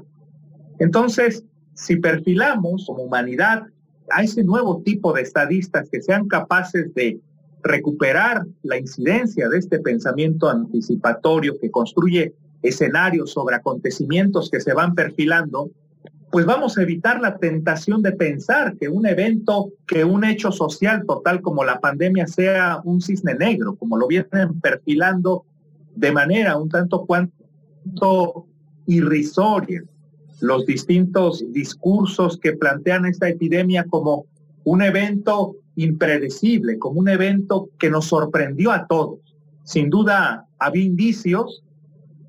Entonces, 0.79 1.43
si 1.75 1.97
perfilamos 1.97 2.85
como 2.87 3.03
humanidad 3.03 3.63
a 4.09 4.23
ese 4.23 4.43
nuevo 4.43 4.81
tipo 4.81 5.13
de 5.13 5.21
estadistas 5.21 5.89
que 5.89 6.01
sean 6.01 6.27
capaces 6.27 6.93
de 6.95 7.19
recuperar 7.63 8.45
la 8.63 8.77
incidencia 8.77 9.49
de 9.49 9.57
este 9.57 9.79
pensamiento 9.79 10.49
anticipatorio 10.49 11.59
que 11.59 11.71
construye 11.71 12.33
escenarios 12.67 13.31
sobre 13.31 13.55
acontecimientos 13.55 14.49
que 14.49 14.59
se 14.59 14.73
van 14.73 14.95
perfilando, 14.95 15.69
pues 16.31 16.45
vamos 16.45 16.77
a 16.77 16.81
evitar 16.81 17.21
la 17.21 17.37
tentación 17.37 18.01
de 18.01 18.11
pensar 18.11 18.75
que 18.77 18.89
un 18.89 19.05
evento, 19.05 19.71
que 19.87 20.03
un 20.03 20.25
hecho 20.25 20.51
social 20.51 21.05
total 21.07 21.41
como 21.41 21.63
la 21.63 21.79
pandemia 21.79 22.27
sea 22.27 22.81
un 22.83 23.01
cisne 23.01 23.35
negro, 23.35 23.75
como 23.75 23.97
lo 23.97 24.07
vienen 24.07 24.59
perfilando 24.61 25.45
de 25.95 26.11
manera 26.11 26.57
un 26.57 26.69
tanto 26.69 27.05
cuanto 27.05 28.47
irrisoria 28.87 29.83
los 30.41 30.65
distintos 30.65 31.43
discursos 31.51 32.37
que 32.37 32.53
plantean 32.53 33.05
esta 33.05 33.29
epidemia 33.29 33.85
como 33.85 34.25
un 34.63 34.81
evento 34.81 35.55
impredecible, 35.75 36.77
como 36.79 36.99
un 36.99 37.09
evento 37.09 37.69
que 37.77 37.89
nos 37.89 38.05
sorprendió 38.05 38.71
a 38.71 38.87
todos. 38.87 39.19
Sin 39.63 39.89
duda 39.89 40.47
había 40.59 40.83
indicios 40.83 41.63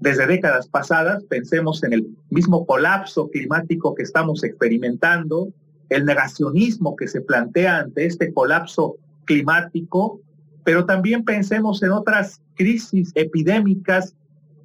desde 0.00 0.26
décadas 0.26 0.68
pasadas, 0.68 1.24
pensemos 1.24 1.82
en 1.82 1.92
el 1.92 2.06
mismo 2.30 2.66
colapso 2.66 3.28
climático 3.30 3.94
que 3.94 4.02
estamos 4.02 4.44
experimentando, 4.44 5.48
el 5.88 6.04
negacionismo 6.04 6.96
que 6.96 7.08
se 7.08 7.20
plantea 7.20 7.78
ante 7.78 8.06
este 8.06 8.32
colapso 8.32 8.96
climático, 9.24 10.20
pero 10.64 10.84
también 10.84 11.24
pensemos 11.24 11.82
en 11.82 11.92
otras 11.92 12.40
crisis 12.54 13.12
epidémicas 13.14 14.14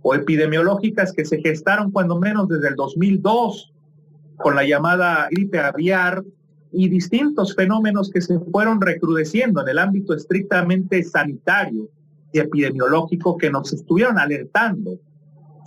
o 0.01 0.15
epidemiológicas 0.15 1.13
que 1.13 1.25
se 1.25 1.39
gestaron 1.39 1.91
cuando 1.91 2.19
menos 2.19 2.47
desde 2.47 2.69
el 2.69 2.75
2002 2.75 3.71
con 4.38 4.55
la 4.55 4.65
llamada 4.65 5.27
gripe 5.29 5.59
aviar 5.59 6.23
y 6.71 6.89
distintos 6.89 7.55
fenómenos 7.55 8.09
que 8.09 8.21
se 8.21 8.39
fueron 8.39 8.81
recrudeciendo 8.81 9.61
en 9.61 9.69
el 9.69 9.77
ámbito 9.77 10.15
estrictamente 10.15 11.03
sanitario 11.03 11.89
y 12.33 12.39
epidemiológico 12.39 13.38
que 13.38 13.51
nos 13.51 13.71
estuvieron 13.73 14.17
alertando 14.17 14.97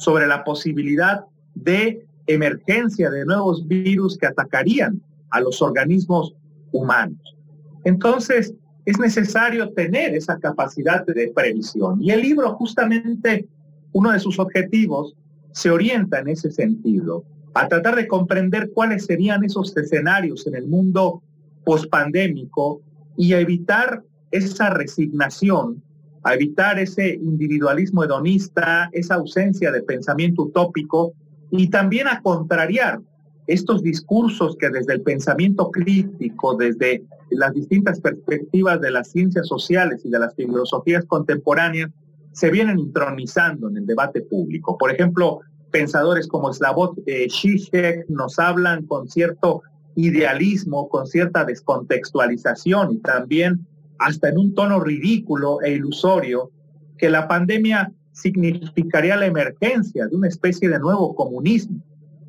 sobre 0.05 0.27
la 0.27 0.45
posibilidad 0.45 1.25
de 1.55 2.07
emergencia 2.27 3.11
de 3.11 3.25
nuevos 3.25 3.67
virus 3.67 4.19
que 4.19 4.27
atacarían 4.27 5.01
a 5.31 5.41
los 5.41 5.63
organismos 5.63 6.35
humanos. 6.73 7.37
Entonces, 7.85 8.55
es 8.85 8.99
necesario 8.99 9.71
tener 9.71 10.15
esa 10.15 10.39
capacidad 10.39 11.07
de 11.07 11.33
previsión. 11.35 12.03
Y 12.03 12.11
el 12.11 12.21
libro, 12.21 12.55
justamente, 12.55 13.49
uno 13.93 14.11
de 14.13 14.21
sus 14.21 14.39
objetivos 14.39 15.15
se 15.53 15.71
orienta 15.71 16.19
en 16.19 16.29
ese 16.29 16.51
sentido, 16.51 17.25
a 17.55 17.69
tratar 17.69 17.97
de 17.97 18.09
comprender 18.09 18.73
cuáles 18.75 19.07
serían 19.07 19.43
esos 19.45 19.75
escenarios 19.77 20.47
en 20.47 20.57
el 20.57 20.67
mundo 20.67 21.23
pospandémico 21.65 22.83
y 23.17 23.33
a 23.33 23.41
evitar 23.41 24.03
esa 24.33 24.71
resignación 24.71 25.83
a 26.25 26.35
evitar 26.35 26.79
ese 26.79 27.15
individualismo 27.15 28.03
hedonista, 28.03 28.89
esa 28.93 29.17
ausencia 29.17 29.71
de 29.71 29.83
pensamiento 29.83 30.45
utópico 30.45 31.13
y 31.51 31.69
también 31.69 32.09
a 32.09 32.21
contrariar 32.23 33.01
estos 33.47 33.83
discursos 33.83 34.57
que 34.57 34.71
desde 34.71 34.95
el 34.95 35.03
pensamiento 35.03 35.71
crítico, 35.71 36.57
desde 36.57 37.05
las 37.31 37.53
distintas 37.53 38.01
perspectivas 38.01 38.81
de 38.81 38.91
las 38.91 39.11
ciencias 39.11 39.47
sociales 39.47 40.01
y 40.05 40.11
de 40.11 40.19
las 40.19 40.35
filosofías 40.35 41.05
contemporáneas, 41.05 41.91
se 42.33 42.51
vienen 42.51 42.79
intronizando 42.79 43.69
en 43.69 43.77
el 43.77 43.87
debate 43.87 44.23
público. 44.23 44.79
Por 44.79 44.91
ejemplo, 44.91 45.41
pensadores 45.71 46.27
como 46.27 46.53
Slavoj 46.53 46.97
eh, 47.07 47.29
Žižek 47.29 48.09
nos 48.09 48.39
hablan 48.39 48.87
con 48.87 49.09
cierto 49.09 49.63
idealismo, 49.95 50.89
con 50.89 51.07
cierta 51.07 51.45
descontextualización 51.45 52.93
y 52.93 52.99
también 52.99 53.67
hasta 53.99 54.29
en 54.29 54.39
un 54.39 54.55
tono 54.55 54.81
ridículo 54.81 55.63
e 55.63 55.73
ilusorio, 55.73 56.51
que 56.99 57.11
la 57.11 57.29
pandemia 57.29 57.93
significaría 58.13 59.17
la 59.17 59.27
emergencia 59.27 60.07
de 60.07 60.17
una 60.17 60.29
especie 60.29 60.69
de 60.69 60.79
nuevo 60.79 61.15
comunismo, 61.15 61.83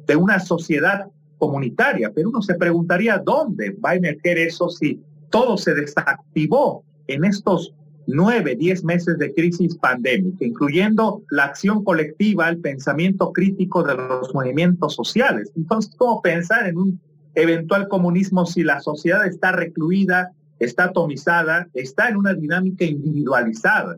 de 0.07 0.15
una 0.15 0.39
sociedad 0.39 1.07
comunitaria. 1.38 2.12
Pero 2.13 2.29
uno 2.29 2.41
se 2.41 2.55
preguntaría 2.55 3.17
dónde 3.17 3.75
va 3.84 3.91
a 3.91 3.95
emerger 3.95 4.38
eso 4.38 4.69
si 4.69 5.00
todo 5.29 5.57
se 5.57 5.74
desactivó 5.74 6.84
en 7.07 7.25
estos 7.25 7.74
nueve, 8.07 8.55
diez 8.55 8.84
meses 8.84 9.17
de 9.17 9.34
crisis 9.34 9.75
pandémica, 9.75 10.45
incluyendo 10.45 11.24
la 11.31 11.45
acción 11.45 11.84
colectiva, 11.84 12.50
el 12.50 12.60
pensamiento 12.60 13.31
crítico 13.31 13.84
de 13.84 13.95
los 13.95 14.34
movimientos 14.34 14.93
sociales. 14.93 15.51
Entonces, 15.55 15.95
¿cómo 15.98 16.22
pensar 16.22 16.67
en 16.67 16.77
un 16.77 17.00
eventual 17.34 17.88
comunismo 17.88 18.45
si 18.45 18.63
la 18.63 18.79
sociedad 18.79 19.25
está 19.25 19.51
recluida, 19.51 20.31
está 20.60 20.86
atomizada, 20.86 21.68
está 21.74 22.10
en 22.10 22.18
una 22.18 22.34
dinámica 22.34 22.86
individualizada? 22.86 23.98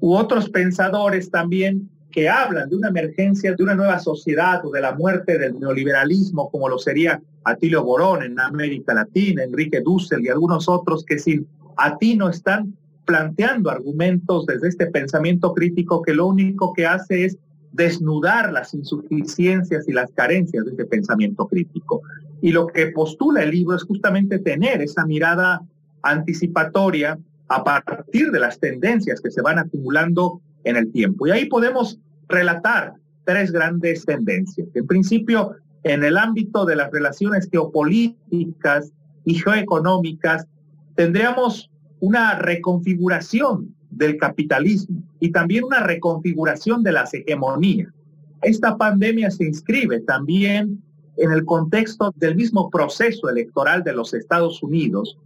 U 0.00 0.14
otros 0.14 0.48
pensadores 0.48 1.30
también 1.30 1.88
que 2.10 2.28
hablan 2.28 2.68
de 2.68 2.76
una 2.76 2.88
emergencia 2.88 3.54
de 3.54 3.62
una 3.62 3.74
nueva 3.74 3.98
sociedad 3.98 4.64
o 4.64 4.70
de 4.70 4.80
la 4.80 4.94
muerte 4.94 5.38
del 5.38 5.58
neoliberalismo, 5.58 6.50
como 6.50 6.68
lo 6.68 6.78
sería 6.78 7.20
Atilio 7.44 7.82
Borón 7.82 8.22
en 8.22 8.38
América 8.38 8.94
Latina, 8.94 9.42
Enrique 9.42 9.80
Dussel 9.80 10.24
y 10.24 10.28
algunos 10.28 10.68
otros 10.68 11.04
que 11.04 11.18
sin 11.18 11.46
atino 11.76 12.28
están 12.28 12.76
planteando 13.04 13.70
argumentos 13.70 14.46
desde 14.46 14.68
este 14.68 14.86
pensamiento 14.86 15.52
crítico 15.54 16.02
que 16.02 16.14
lo 16.14 16.26
único 16.26 16.72
que 16.72 16.86
hace 16.86 17.24
es 17.24 17.38
desnudar 17.72 18.52
las 18.52 18.74
insuficiencias 18.74 19.88
y 19.88 19.92
las 19.92 20.10
carencias 20.12 20.64
de 20.64 20.70
este 20.72 20.84
pensamiento 20.84 21.46
crítico. 21.48 22.02
Y 22.42 22.52
lo 22.52 22.66
que 22.66 22.88
postula 22.88 23.42
el 23.42 23.52
libro 23.52 23.76
es 23.76 23.84
justamente 23.84 24.38
tener 24.38 24.82
esa 24.82 25.06
mirada 25.06 25.62
anticipatoria 26.02 27.18
a 27.48 27.64
partir 27.64 28.30
de 28.30 28.40
las 28.40 28.58
tendencias 28.58 29.20
que 29.20 29.30
se 29.30 29.40
van 29.40 29.58
acumulando 29.58 30.42
en 30.64 30.76
el 30.76 30.92
tiempo. 30.92 31.26
Y 31.26 31.30
ahí 31.30 31.46
podemos 31.46 31.98
relatar 32.28 32.94
tres 33.24 33.52
grandes 33.52 34.04
tendencias. 34.04 34.68
En 34.74 34.86
principio, 34.86 35.52
en 35.84 36.02
el 36.04 36.18
ámbito 36.18 36.64
de 36.64 36.76
las 36.76 36.90
relaciones 36.90 37.48
geopolíticas 37.50 38.92
y 39.24 39.34
geoeconómicas, 39.34 40.46
tendríamos 40.96 41.70
una 42.00 42.38
reconfiguración 42.38 43.74
del 43.90 44.16
capitalismo 44.16 45.02
y 45.20 45.30
también 45.30 45.64
una 45.64 45.80
reconfiguración 45.80 46.82
de 46.82 46.92
las 46.92 47.14
hegemonías. 47.14 47.92
Esta 48.42 48.76
pandemia 48.76 49.30
se 49.30 49.44
inscribe 49.44 50.00
también 50.00 50.82
en 51.22 51.30
el 51.30 51.44
contexto 51.44 52.12
del 52.16 52.34
mismo 52.34 52.68
proceso 52.68 53.28
electoral 53.28 53.84
de 53.84 53.92
los 53.92 54.12
Estados 54.12 54.60
Unidos, 54.60 55.18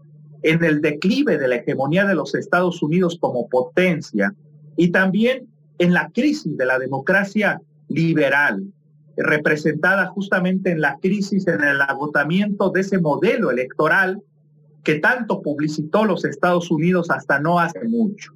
en 0.43 0.62
el 0.62 0.83
declive 0.83 1.38
de 1.38 1.49
la 1.49 1.57
hegemonía 1.57 2.05
de 2.05 2.15
los 2.15 2.35
Estados 2.35 2.83
Unidos 2.83 3.17
como 3.19 3.49
potencia 3.49 4.35
y 4.76 4.91
también 4.91 5.49
en 5.79 5.95
la 5.95 6.11
crisis 6.11 6.55
de 6.55 6.67
la 6.67 6.79
democracia 6.79 7.62
liberal, 7.88 8.62
representada 9.17 10.07
justamente 10.09 10.71
en 10.71 10.83
la 10.83 10.99
crisis, 11.00 11.47
en 11.49 11.65
el 11.65 11.81
agotamiento 11.81 12.69
de 12.69 12.83
ese 12.83 12.99
modelo 12.99 13.50
electoral 13.50 14.23
que 14.85 14.97
tanto 14.99 15.41
publicitó 15.41 16.05
los 16.05 16.26
Estados 16.26 16.71
Unidos 16.71 17.11
hasta 17.11 17.41
no 17.41 17.59
hace 17.59 17.85
mucho. 17.88 18.33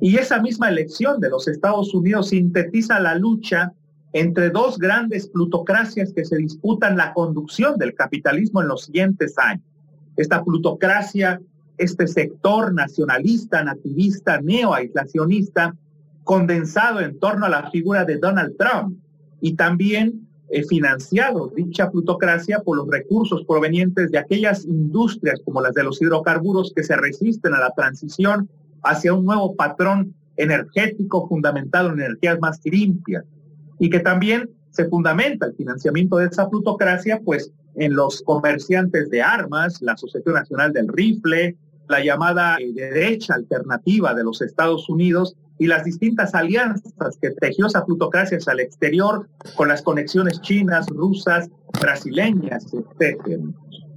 Y 0.00 0.18
esa 0.18 0.40
misma 0.40 0.68
elección 0.68 1.20
de 1.20 1.30
los 1.30 1.48
Estados 1.48 1.92
Unidos 1.92 2.28
sintetiza 2.28 3.00
la 3.00 3.16
lucha 3.16 3.72
entre 4.12 4.50
dos 4.50 4.78
grandes 4.78 5.28
plutocracias 5.28 6.12
que 6.12 6.24
se 6.24 6.36
disputan 6.36 6.96
la 6.96 7.12
conducción 7.12 7.78
del 7.78 7.94
capitalismo 7.94 8.60
en 8.60 8.68
los 8.68 8.84
siguientes 8.84 9.38
años. 9.38 9.64
Esta 10.16 10.42
plutocracia, 10.42 11.40
este 11.78 12.06
sector 12.08 12.74
nacionalista, 12.74 13.62
nativista, 13.62 14.40
neoaislacionista, 14.40 15.76
condensado 16.24 17.00
en 17.00 17.18
torno 17.18 17.46
a 17.46 17.50
la 17.50 17.70
figura 17.70 18.04
de 18.04 18.18
Donald 18.18 18.56
Trump 18.56 18.98
y 19.40 19.54
también 19.54 20.28
eh, 20.50 20.64
financiado 20.64 21.52
dicha 21.54 21.90
plutocracia 21.90 22.58
por 22.60 22.76
los 22.76 22.88
recursos 22.88 23.44
provenientes 23.46 24.10
de 24.10 24.18
aquellas 24.18 24.64
industrias 24.64 25.40
como 25.44 25.62
las 25.62 25.74
de 25.74 25.84
los 25.84 26.02
hidrocarburos 26.02 26.72
que 26.74 26.82
se 26.82 26.96
resisten 26.96 27.54
a 27.54 27.60
la 27.60 27.70
transición 27.70 28.48
hacia 28.82 29.14
un 29.14 29.24
nuevo 29.24 29.54
patrón 29.54 30.14
energético 30.36 31.28
fundamentado 31.28 31.90
en 31.90 32.00
energías 32.00 32.40
más 32.40 32.60
limpias 32.64 33.24
y 33.80 33.90
que 33.90 33.98
también 33.98 34.48
se 34.70 34.84
fundamenta 34.84 35.46
el 35.46 35.54
financiamiento 35.54 36.18
de 36.18 36.26
esa 36.26 36.48
plutocracia 36.48 37.20
pues 37.24 37.50
en 37.74 37.94
los 37.94 38.22
comerciantes 38.22 39.10
de 39.10 39.22
armas, 39.22 39.80
la 39.80 39.92
Asociación 39.92 40.34
Nacional 40.34 40.72
del 40.72 40.86
Rifle, 40.86 41.56
la 41.88 42.04
llamada 42.04 42.58
eh, 42.60 42.72
derecha 42.72 43.34
alternativa 43.34 44.14
de 44.14 44.22
los 44.22 44.42
Estados 44.42 44.88
Unidos 44.88 45.34
y 45.58 45.66
las 45.66 45.84
distintas 45.84 46.34
alianzas 46.34 46.92
que 47.20 47.30
tejió 47.30 47.66
esa 47.66 47.84
plutocracia 47.84 48.38
el 48.52 48.60
exterior 48.60 49.28
con 49.56 49.68
las 49.68 49.82
conexiones 49.82 50.40
chinas, 50.40 50.86
rusas, 50.88 51.50
brasileñas, 51.80 52.66
etc. 52.72 53.40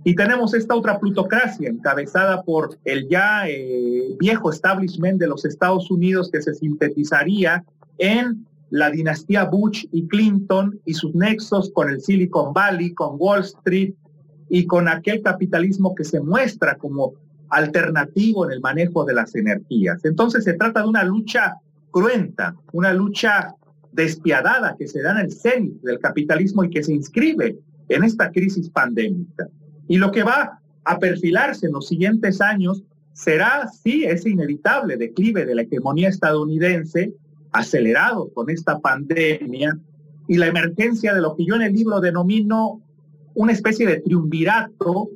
Y 0.03 0.15
tenemos 0.15 0.53
esta 0.53 0.75
otra 0.75 0.99
plutocracia 0.99 1.69
encabezada 1.69 2.43
por 2.43 2.77
el 2.83 3.07
ya 3.07 3.47
eh, 3.47 4.15
viejo 4.19 4.51
establishment 4.51 5.19
de 5.19 5.27
los 5.27 5.45
Estados 5.45 5.89
Unidos 5.91 6.29
que 6.31 6.41
se 6.41 6.53
sintetizaría 6.53 7.63
en 7.97 8.45
la 8.73 8.89
dinastía 8.89 9.45
Bush 9.45 9.85
y 9.91 10.07
Clinton 10.07 10.79
y 10.83 10.95
sus 10.95 11.13
nexos 11.13 11.69
con 11.75 11.91
el 11.91 12.01
Silicon 12.01 12.53
Valley, 12.53 12.91
con 12.95 13.17
Wall 13.19 13.41
Street 13.41 13.93
y 14.49 14.65
con 14.65 14.87
aquel 14.87 15.21
capitalismo 15.21 15.93
que 15.93 16.03
se 16.03 16.19
muestra 16.19 16.75
como 16.75 17.13
alternativo 17.49 18.45
en 18.45 18.53
el 18.53 18.61
manejo 18.61 19.05
de 19.05 19.13
las 19.13 19.35
energías. 19.35 20.03
Entonces 20.05 20.43
se 20.43 20.53
trata 20.53 20.81
de 20.81 20.87
una 20.87 21.03
lucha 21.03 21.57
cruenta, 21.91 22.55
una 22.71 22.91
lucha 22.95 23.53
despiadada 23.91 24.75
que 24.75 24.87
se 24.87 25.03
da 25.03 25.11
en 25.11 25.25
el 25.25 25.31
cenit 25.31 25.79
del 25.83 25.99
capitalismo 25.99 26.63
y 26.63 26.71
que 26.71 26.81
se 26.81 26.93
inscribe 26.93 27.59
en 27.89 28.03
esta 28.03 28.31
crisis 28.31 28.71
pandémica. 28.71 29.49
Y 29.87 29.97
lo 29.97 30.11
que 30.11 30.23
va 30.23 30.59
a 30.83 30.97
perfilarse 30.97 31.67
en 31.67 31.73
los 31.73 31.87
siguientes 31.87 32.41
años 32.41 32.81
será, 33.13 33.67
sí, 33.67 34.03
ese 34.03 34.31
inevitable 34.31 34.97
declive 34.97 35.45
de 35.45 35.53
la 35.53 35.61
hegemonía 35.61 36.09
estadounidense, 36.09 37.13
acelerado 37.53 38.29
con 38.33 38.49
esta 38.49 38.79
pandemia, 38.79 39.77
y 40.27 40.37
la 40.37 40.47
emergencia 40.47 41.13
de 41.13 41.21
lo 41.21 41.35
que 41.35 41.45
yo 41.45 41.55
en 41.55 41.63
el 41.63 41.73
libro 41.73 41.99
denomino 41.99 42.81
una 43.35 43.51
especie 43.51 43.87
de 43.87 43.99
triunvirato 43.99 45.09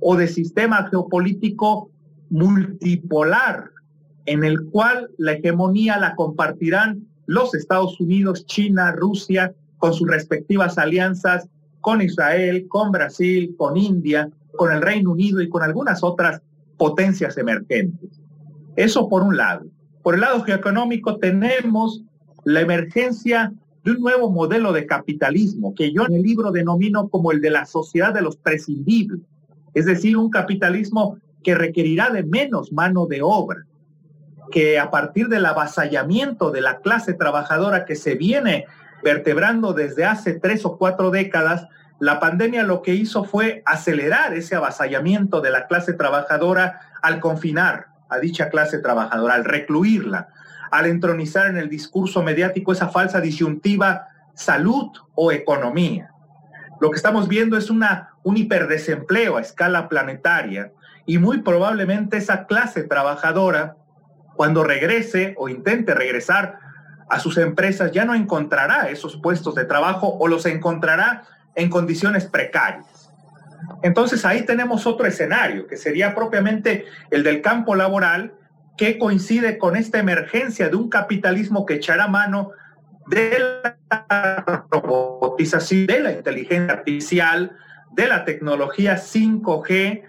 o 0.00 0.16
de 0.16 0.28
sistema 0.28 0.88
geopolítico 0.90 1.90
multipolar, 2.30 3.70
en 4.26 4.44
el 4.44 4.66
cual 4.66 5.10
la 5.18 5.32
hegemonía 5.32 5.98
la 5.98 6.14
compartirán 6.14 7.06
los 7.26 7.54
Estados 7.54 8.00
Unidos, 8.00 8.46
China, 8.46 8.92
Rusia, 8.92 9.54
con 9.78 9.94
sus 9.94 10.08
respectivas 10.08 10.78
alianzas, 10.78 11.48
con 11.80 12.02
Israel, 12.02 12.66
con 12.68 12.90
Brasil, 12.90 13.54
con 13.56 13.76
India, 13.76 14.28
con 14.56 14.72
el 14.72 14.82
Reino 14.82 15.12
Unido 15.12 15.40
y 15.40 15.48
con 15.48 15.62
algunas 15.62 16.02
otras 16.02 16.40
potencias 16.76 17.36
emergentes. 17.38 18.20
Eso 18.74 19.08
por 19.08 19.22
un 19.22 19.36
lado. 19.36 19.66
Por 20.06 20.14
el 20.14 20.20
lado 20.20 20.44
geoeconómico 20.44 21.16
tenemos 21.16 22.04
la 22.44 22.60
emergencia 22.60 23.52
de 23.82 23.90
un 23.90 23.98
nuevo 23.98 24.30
modelo 24.30 24.72
de 24.72 24.86
capitalismo 24.86 25.74
que 25.74 25.92
yo 25.92 26.06
en 26.06 26.14
el 26.14 26.22
libro 26.22 26.52
denomino 26.52 27.08
como 27.08 27.32
el 27.32 27.40
de 27.40 27.50
la 27.50 27.66
sociedad 27.66 28.14
de 28.14 28.22
los 28.22 28.36
prescindibles. 28.36 29.22
Es 29.74 29.84
decir, 29.84 30.16
un 30.16 30.30
capitalismo 30.30 31.18
que 31.42 31.56
requerirá 31.56 32.10
de 32.10 32.22
menos 32.22 32.70
mano 32.70 33.06
de 33.06 33.20
obra, 33.20 33.66
que 34.52 34.78
a 34.78 34.92
partir 34.92 35.26
del 35.26 35.44
avasallamiento 35.44 36.52
de 36.52 36.60
la 36.60 36.78
clase 36.78 37.12
trabajadora 37.12 37.84
que 37.84 37.96
se 37.96 38.14
viene 38.14 38.66
vertebrando 39.02 39.72
desde 39.72 40.04
hace 40.04 40.34
tres 40.34 40.64
o 40.64 40.78
cuatro 40.78 41.10
décadas, 41.10 41.66
la 41.98 42.20
pandemia 42.20 42.62
lo 42.62 42.80
que 42.80 42.94
hizo 42.94 43.24
fue 43.24 43.60
acelerar 43.66 44.34
ese 44.34 44.54
avasallamiento 44.54 45.40
de 45.40 45.50
la 45.50 45.66
clase 45.66 45.94
trabajadora 45.94 46.78
al 47.02 47.18
confinar 47.18 47.95
a 48.08 48.18
dicha 48.18 48.48
clase 48.48 48.78
trabajadora, 48.78 49.34
al 49.34 49.44
recluirla, 49.44 50.28
al 50.70 50.86
entronizar 50.86 51.46
en 51.46 51.58
el 51.58 51.68
discurso 51.68 52.22
mediático 52.22 52.72
esa 52.72 52.88
falsa 52.88 53.20
disyuntiva 53.20 54.08
salud 54.34 54.90
o 55.14 55.32
economía. 55.32 56.10
Lo 56.80 56.90
que 56.90 56.96
estamos 56.96 57.26
viendo 57.26 57.56
es 57.56 57.70
una, 57.70 58.10
un 58.22 58.36
hiperdesempleo 58.36 59.36
a 59.36 59.40
escala 59.40 59.88
planetaria 59.88 60.72
y 61.06 61.18
muy 61.18 61.38
probablemente 61.38 62.18
esa 62.18 62.46
clase 62.46 62.82
trabajadora, 62.82 63.76
cuando 64.34 64.62
regrese 64.62 65.34
o 65.38 65.48
intente 65.48 65.94
regresar 65.94 66.58
a 67.08 67.18
sus 67.20 67.38
empresas, 67.38 67.92
ya 67.92 68.04
no 68.04 68.14
encontrará 68.14 68.90
esos 68.90 69.16
puestos 69.16 69.54
de 69.54 69.64
trabajo 69.64 70.16
o 70.18 70.28
los 70.28 70.44
encontrará 70.44 71.22
en 71.54 71.70
condiciones 71.70 72.26
precarias. 72.26 73.05
Entonces 73.82 74.24
ahí 74.24 74.42
tenemos 74.42 74.86
otro 74.86 75.06
escenario, 75.06 75.66
que 75.66 75.76
sería 75.76 76.14
propiamente 76.14 76.86
el 77.10 77.22
del 77.22 77.42
campo 77.42 77.74
laboral, 77.74 78.34
que 78.76 78.98
coincide 78.98 79.58
con 79.58 79.76
esta 79.76 79.98
emergencia 79.98 80.68
de 80.68 80.76
un 80.76 80.88
capitalismo 80.88 81.64
que 81.66 81.74
echará 81.74 82.08
mano 82.08 82.52
de 83.06 83.38
la 83.90 84.66
robotización, 84.70 85.86
de 85.86 86.00
la 86.00 86.12
inteligencia 86.12 86.72
artificial, 86.72 87.56
de 87.92 88.08
la 88.08 88.24
tecnología 88.24 88.96
5G 88.96 90.02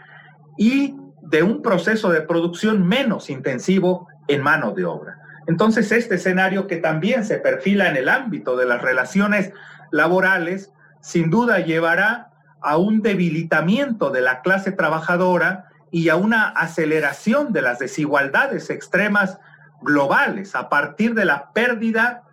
y 0.57 0.95
de 1.21 1.43
un 1.43 1.61
proceso 1.61 2.09
de 2.11 2.21
producción 2.21 2.87
menos 2.87 3.29
intensivo 3.29 4.07
en 4.27 4.41
mano 4.41 4.71
de 4.71 4.85
obra. 4.85 5.19
Entonces, 5.47 5.91
este 5.91 6.15
escenario 6.15 6.67
que 6.67 6.77
también 6.77 7.23
se 7.23 7.37
perfila 7.37 7.87
en 7.87 7.95
el 7.95 8.09
ámbito 8.09 8.57
de 8.57 8.65
las 8.65 8.81
relaciones 8.81 9.53
laborales, 9.91 10.73
sin 10.99 11.29
duda 11.29 11.59
llevará 11.59 12.31
a 12.61 12.77
un 12.77 13.01
debilitamiento 13.01 14.09
de 14.09 14.21
la 14.21 14.41
clase 14.41 14.71
trabajadora 14.71 15.65
y 15.91 16.09
a 16.09 16.15
una 16.15 16.49
aceleración 16.49 17.53
de 17.53 17.61
las 17.61 17.79
desigualdades 17.79 18.69
extremas 18.69 19.39
globales 19.81 20.55
a 20.55 20.69
partir 20.69 21.13
de 21.13 21.25
la 21.25 21.51
pérdida 21.53 22.23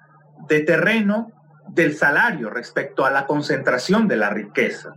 de 0.48 0.60
terreno 0.60 1.32
del 1.68 1.96
salario 1.96 2.50
respecto 2.50 3.04
a 3.04 3.10
la 3.10 3.26
concentración 3.26 4.08
de 4.08 4.16
la 4.16 4.30
riqueza. 4.30 4.94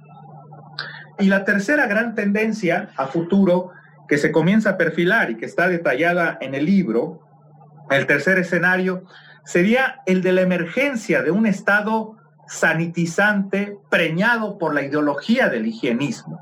Y 1.20 1.28
la 1.28 1.46
tercera 1.46 1.88
gran 1.88 2.16
tendencia 2.16 2.90
a 2.96 3.08
futuro 3.08 3.72
que 4.08 4.18
se 4.18 4.32
comienza 4.32 4.72
a 4.72 4.78
perfilar 4.78 5.32
y 5.32 5.36
que 5.36 5.46
está 5.46 5.68
detallada 5.68 6.38
en 6.42 6.56
el 6.56 6.66
libro, 6.66 7.22
el 7.90 8.06
tercer 8.06 8.38
escenario, 8.38 9.06
sería 9.44 10.02
el 10.06 10.22
de 10.22 10.34
la 10.34 10.42
emergencia 10.42 11.24
de 11.24 11.32
un 11.32 11.46
Estado 11.46 12.18
sanitizante 12.48 13.78
preñado 13.90 14.58
por 14.58 14.74
la 14.74 14.84
ideología 14.84 15.50
del 15.50 15.68
higienismo. 15.68 16.40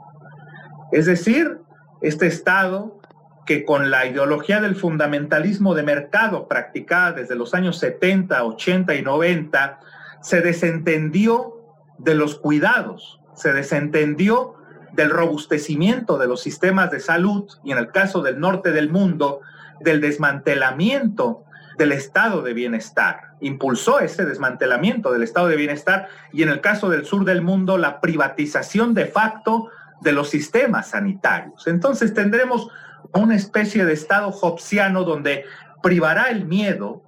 Es 0.92 1.06
decir, 1.06 1.60
este 2.02 2.28
Estado 2.28 3.00
que 3.46 3.64
con 3.64 3.92
la 3.92 4.06
ideología 4.08 4.60
del 4.60 4.76
fundamentalismo 4.76 5.76
de 5.76 5.84
mercado 5.84 6.48
practicada 6.48 7.12
desde 7.14 7.36
los 7.36 7.54
años 7.54 7.78
70, 7.78 8.44
80 8.44 8.96
y 8.96 9.02
90, 9.04 9.80
se 10.22 10.42
desentendió 10.42 11.62
de 12.00 12.16
los 12.16 12.36
cuidados, 12.36 13.22
se 13.36 13.54
desentendió 13.54 14.56
del 14.94 15.12
robustecimiento 15.12 16.18
de 16.18 16.28
los 16.28 16.42
sistemas 16.42 16.90
de 16.90 17.00
salud 17.00 17.48
y 17.64 17.72
en 17.72 17.78
el 17.78 17.92
caso 17.92 18.22
del 18.22 18.40
norte 18.40 18.72
del 18.72 18.90
mundo, 18.90 19.42
del 19.80 20.02
desmantelamiento 20.02 21.45
del 21.78 21.92
estado 21.92 22.42
de 22.42 22.54
bienestar. 22.54 23.34
Impulsó 23.42 24.00
ese 24.00 24.26
desmantelamiento 24.26 25.12
del 25.12 25.24
estado 25.24 25.48
de 25.48 25.56
bienestar 25.56 26.08
y 26.32 26.44
en 26.44 26.50
el 26.50 26.62
caso 26.62 26.90
del 26.90 27.06
sur 27.06 27.26
del 27.26 27.42
mundo, 27.42 27.78
la 27.78 28.02
privatización 28.02 28.94
de 28.94 29.06
facto 29.06 29.70
de 30.02 30.12
los 30.12 30.30
sistemas 30.30 30.90
sanitarios. 30.90 31.68
Entonces 31.68 32.14
tendremos 32.14 32.70
una 33.14 33.36
especie 33.36 33.86
de 33.86 33.94
estado 33.94 34.30
hobbesiano 34.30 35.04
donde 35.04 35.46
privará 35.82 36.30
el 36.30 36.46
miedo 36.46 37.04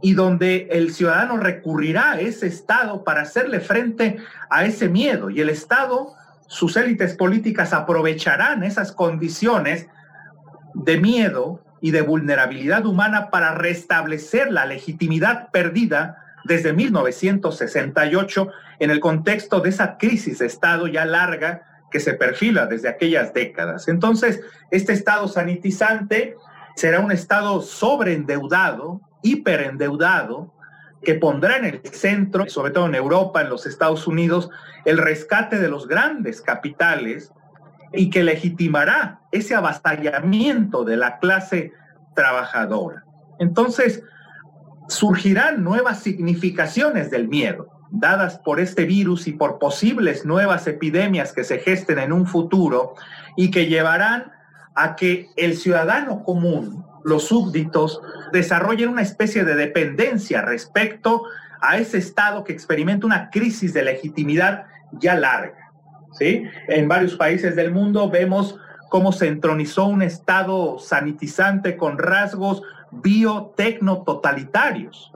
y 0.00 0.14
donde 0.14 0.68
el 0.70 0.92
ciudadano 0.92 1.36
recurrirá 1.36 2.12
a 2.12 2.20
ese 2.20 2.46
estado 2.46 3.02
para 3.04 3.22
hacerle 3.22 3.60
frente 3.60 4.18
a 4.48 4.64
ese 4.64 4.88
miedo 4.88 5.28
y 5.30 5.40
el 5.40 5.48
estado, 5.48 6.14
sus 6.46 6.76
élites 6.76 7.14
políticas 7.16 7.72
aprovecharán 7.72 8.62
esas 8.62 8.92
condiciones 8.92 9.88
de 10.74 10.98
miedo 10.98 11.62
y 11.80 11.90
de 11.90 12.02
vulnerabilidad 12.02 12.86
humana 12.86 13.30
para 13.30 13.54
restablecer 13.54 14.50
la 14.50 14.66
legitimidad 14.66 15.50
perdida 15.50 16.24
desde 16.44 16.72
1968 16.72 18.48
en 18.78 18.90
el 18.90 19.00
contexto 19.00 19.60
de 19.60 19.70
esa 19.70 19.98
crisis 19.98 20.38
de 20.38 20.46
Estado 20.46 20.86
ya 20.86 21.04
larga 21.04 21.62
que 21.90 22.00
se 22.00 22.14
perfila 22.14 22.66
desde 22.66 22.88
aquellas 22.88 23.32
décadas. 23.32 23.88
Entonces, 23.88 24.40
este 24.70 24.92
Estado 24.92 25.28
sanitizante 25.28 26.36
será 26.76 27.00
un 27.00 27.12
Estado 27.12 27.60
sobreendeudado, 27.62 29.00
hiperendeudado, 29.22 30.54
que 31.02 31.14
pondrá 31.14 31.56
en 31.56 31.64
el 31.64 31.80
centro, 31.92 32.48
sobre 32.48 32.72
todo 32.72 32.86
en 32.86 32.94
Europa, 32.94 33.40
en 33.40 33.50
los 33.50 33.66
Estados 33.66 34.06
Unidos, 34.06 34.50
el 34.84 34.98
rescate 34.98 35.58
de 35.58 35.68
los 35.68 35.86
grandes 35.86 36.40
capitales 36.40 37.32
y 37.92 38.10
que 38.10 38.22
legitimará 38.22 39.20
ese 39.32 39.54
avasallamiento 39.54 40.84
de 40.84 40.96
la 40.96 41.18
clase 41.18 41.72
trabajadora. 42.14 43.04
Entonces, 43.38 44.02
surgirán 44.88 45.62
nuevas 45.62 46.00
significaciones 46.00 47.10
del 47.10 47.28
miedo, 47.28 47.68
dadas 47.90 48.38
por 48.38 48.60
este 48.60 48.84
virus 48.84 49.26
y 49.26 49.32
por 49.32 49.58
posibles 49.58 50.24
nuevas 50.24 50.66
epidemias 50.66 51.32
que 51.32 51.44
se 51.44 51.58
gesten 51.58 51.98
en 51.98 52.12
un 52.12 52.26
futuro 52.26 52.94
y 53.36 53.50
que 53.50 53.66
llevarán 53.66 54.32
a 54.74 54.96
que 54.96 55.28
el 55.36 55.56
ciudadano 55.56 56.22
común, 56.22 56.84
los 57.04 57.28
súbditos, 57.28 58.00
desarrollen 58.32 58.90
una 58.90 59.02
especie 59.02 59.44
de 59.44 59.54
dependencia 59.54 60.42
respecto 60.42 61.22
a 61.60 61.78
ese 61.78 61.98
Estado 61.98 62.44
que 62.44 62.52
experimenta 62.52 63.06
una 63.06 63.30
crisis 63.30 63.74
de 63.74 63.82
legitimidad 63.82 64.66
ya 64.92 65.14
larga. 65.14 65.67
En 66.20 66.88
varios 66.88 67.16
países 67.16 67.56
del 67.56 67.72
mundo 67.72 68.10
vemos 68.10 68.58
cómo 68.88 69.12
se 69.12 69.28
entronizó 69.28 69.86
un 69.86 70.02
Estado 70.02 70.78
sanitizante 70.78 71.76
con 71.76 71.98
rasgos 71.98 72.62
biotecno-totalitarios, 72.90 75.12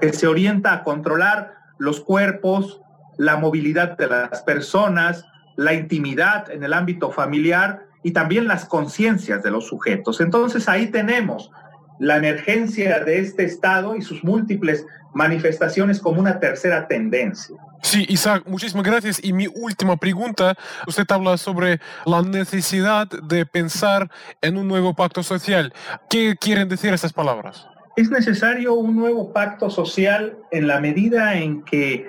que 0.00 0.12
se 0.12 0.26
orienta 0.26 0.72
a 0.72 0.84
controlar 0.84 1.54
los 1.78 2.00
cuerpos, 2.00 2.80
la 3.16 3.36
movilidad 3.36 3.96
de 3.96 4.06
las 4.06 4.42
personas, 4.42 5.26
la 5.56 5.74
intimidad 5.74 6.50
en 6.50 6.62
el 6.62 6.72
ámbito 6.72 7.10
familiar 7.10 7.86
y 8.04 8.12
también 8.12 8.46
las 8.46 8.64
conciencias 8.64 9.42
de 9.42 9.50
los 9.50 9.66
sujetos. 9.66 10.20
Entonces 10.20 10.68
ahí 10.68 10.86
tenemos 10.86 11.50
la 11.98 12.16
emergencia 12.16 13.00
de 13.00 13.20
este 13.20 13.44
Estado 13.44 13.96
y 13.96 14.02
sus 14.02 14.22
múltiples 14.24 14.86
manifestaciones 15.14 16.00
como 16.00 16.20
una 16.20 16.38
tercera 16.38 16.86
tendencia. 16.86 17.56
Sí, 17.82 18.06
Isaac, 18.08 18.44
muchísimas 18.46 18.84
gracias. 18.84 19.22
Y 19.22 19.32
mi 19.32 19.46
última 19.46 19.96
pregunta, 19.96 20.56
usted 20.86 21.06
habla 21.10 21.36
sobre 21.36 21.80
la 22.04 22.22
necesidad 22.22 23.08
de 23.08 23.46
pensar 23.46 24.10
en 24.42 24.56
un 24.56 24.68
nuevo 24.68 24.94
pacto 24.94 25.22
social. 25.22 25.72
¿Qué 26.10 26.36
quieren 26.36 26.68
decir 26.68 26.92
estas 26.92 27.12
palabras? 27.12 27.66
Es 27.96 28.10
necesario 28.10 28.74
un 28.74 28.96
nuevo 28.96 29.32
pacto 29.32 29.70
social 29.70 30.36
en 30.50 30.66
la 30.66 30.80
medida 30.80 31.34
en 31.34 31.64
que 31.64 32.06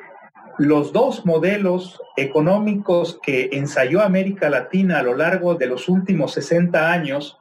los 0.60 0.92
dos 0.92 1.26
modelos 1.26 2.02
económicos 2.18 3.20
que 3.24 3.50
ensayó 3.54 4.02
América 4.02 4.50
Latina 4.50 5.00
a 5.00 5.04
lo 5.04 5.16
largo 5.16 5.56
de 5.56 5.68
los 5.68 5.88
últimos 5.88 6.34
60 6.34 6.92
años 6.92 7.39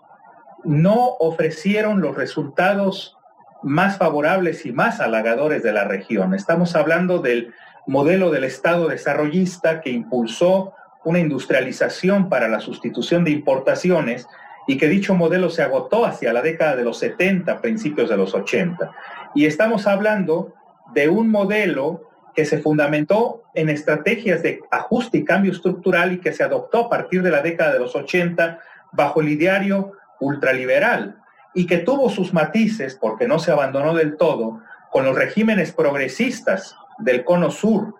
no 0.69 1.17
ofrecieron 1.19 2.03
los 2.03 2.15
resultados 2.15 3.17
más 3.63 3.97
favorables 3.97 4.67
y 4.67 4.73
más 4.73 5.01
halagadores 5.01 5.63
de 5.63 5.73
la 5.73 5.85
región. 5.85 6.35
Estamos 6.35 6.77
hablando 6.77 7.21
del 7.21 7.55
modelo 7.87 8.31
del 8.31 8.45
Estado 8.45 8.87
desarrollista 8.87 9.81
que 9.81 9.91
impulsó 9.91 10.75
una 11.05 11.21
industrialización 11.21 12.29
para 12.29 12.49
la 12.49 12.61
sustitución 12.61 13.25
de 13.25 13.31
importaciones 13.31 14.29
y 14.67 14.77
que 14.77 14.89
dicho 14.89 15.15
modelo 15.15 15.49
se 15.49 15.63
agotó 15.63 16.05
hacia 16.05 16.35
la 16.35 16.43
década 16.43 16.77
de 16.77 16.85
los 16.85 16.99
70, 16.99 17.63
principios 17.63 18.11
de 18.11 18.19
los 18.19 18.35
80. 18.35 18.93
Y 19.35 19.47
estamos 19.47 19.87
hablando 19.87 20.53
de 20.93 21.09
un 21.09 21.31
modelo 21.31 22.03
que 22.35 22.45
se 22.45 22.59
fundamentó 22.59 23.43
en 23.55 23.71
estrategias 23.71 24.43
de 24.43 24.61
ajuste 24.71 25.17
y 25.19 25.25
cambio 25.25 25.53
estructural 25.53 26.13
y 26.13 26.21
que 26.21 26.35
se 26.35 26.45
adoptó 26.45 26.81
a 26.81 26.89
partir 26.91 27.23
de 27.23 27.31
la 27.31 27.41
década 27.41 27.73
de 27.73 27.79
los 27.79 27.97
80 27.97 28.61
bajo 28.93 29.23
el 29.23 29.31
ideario 29.31 29.93
ultraliberal 30.21 31.17
y 31.55 31.67
que 31.67 31.79
tuvo 31.79 32.11
sus 32.11 32.33
matices, 32.33 32.95
porque 32.95 33.27
no 33.27 33.39
se 33.39 33.51
abandonó 33.51 33.95
del 33.95 34.17
todo, 34.17 34.61
con 34.91 35.05
los 35.05 35.17
regímenes 35.17 35.73
progresistas 35.73 36.77
del 36.99 37.25
cono 37.25 37.51
sur. 37.51 37.95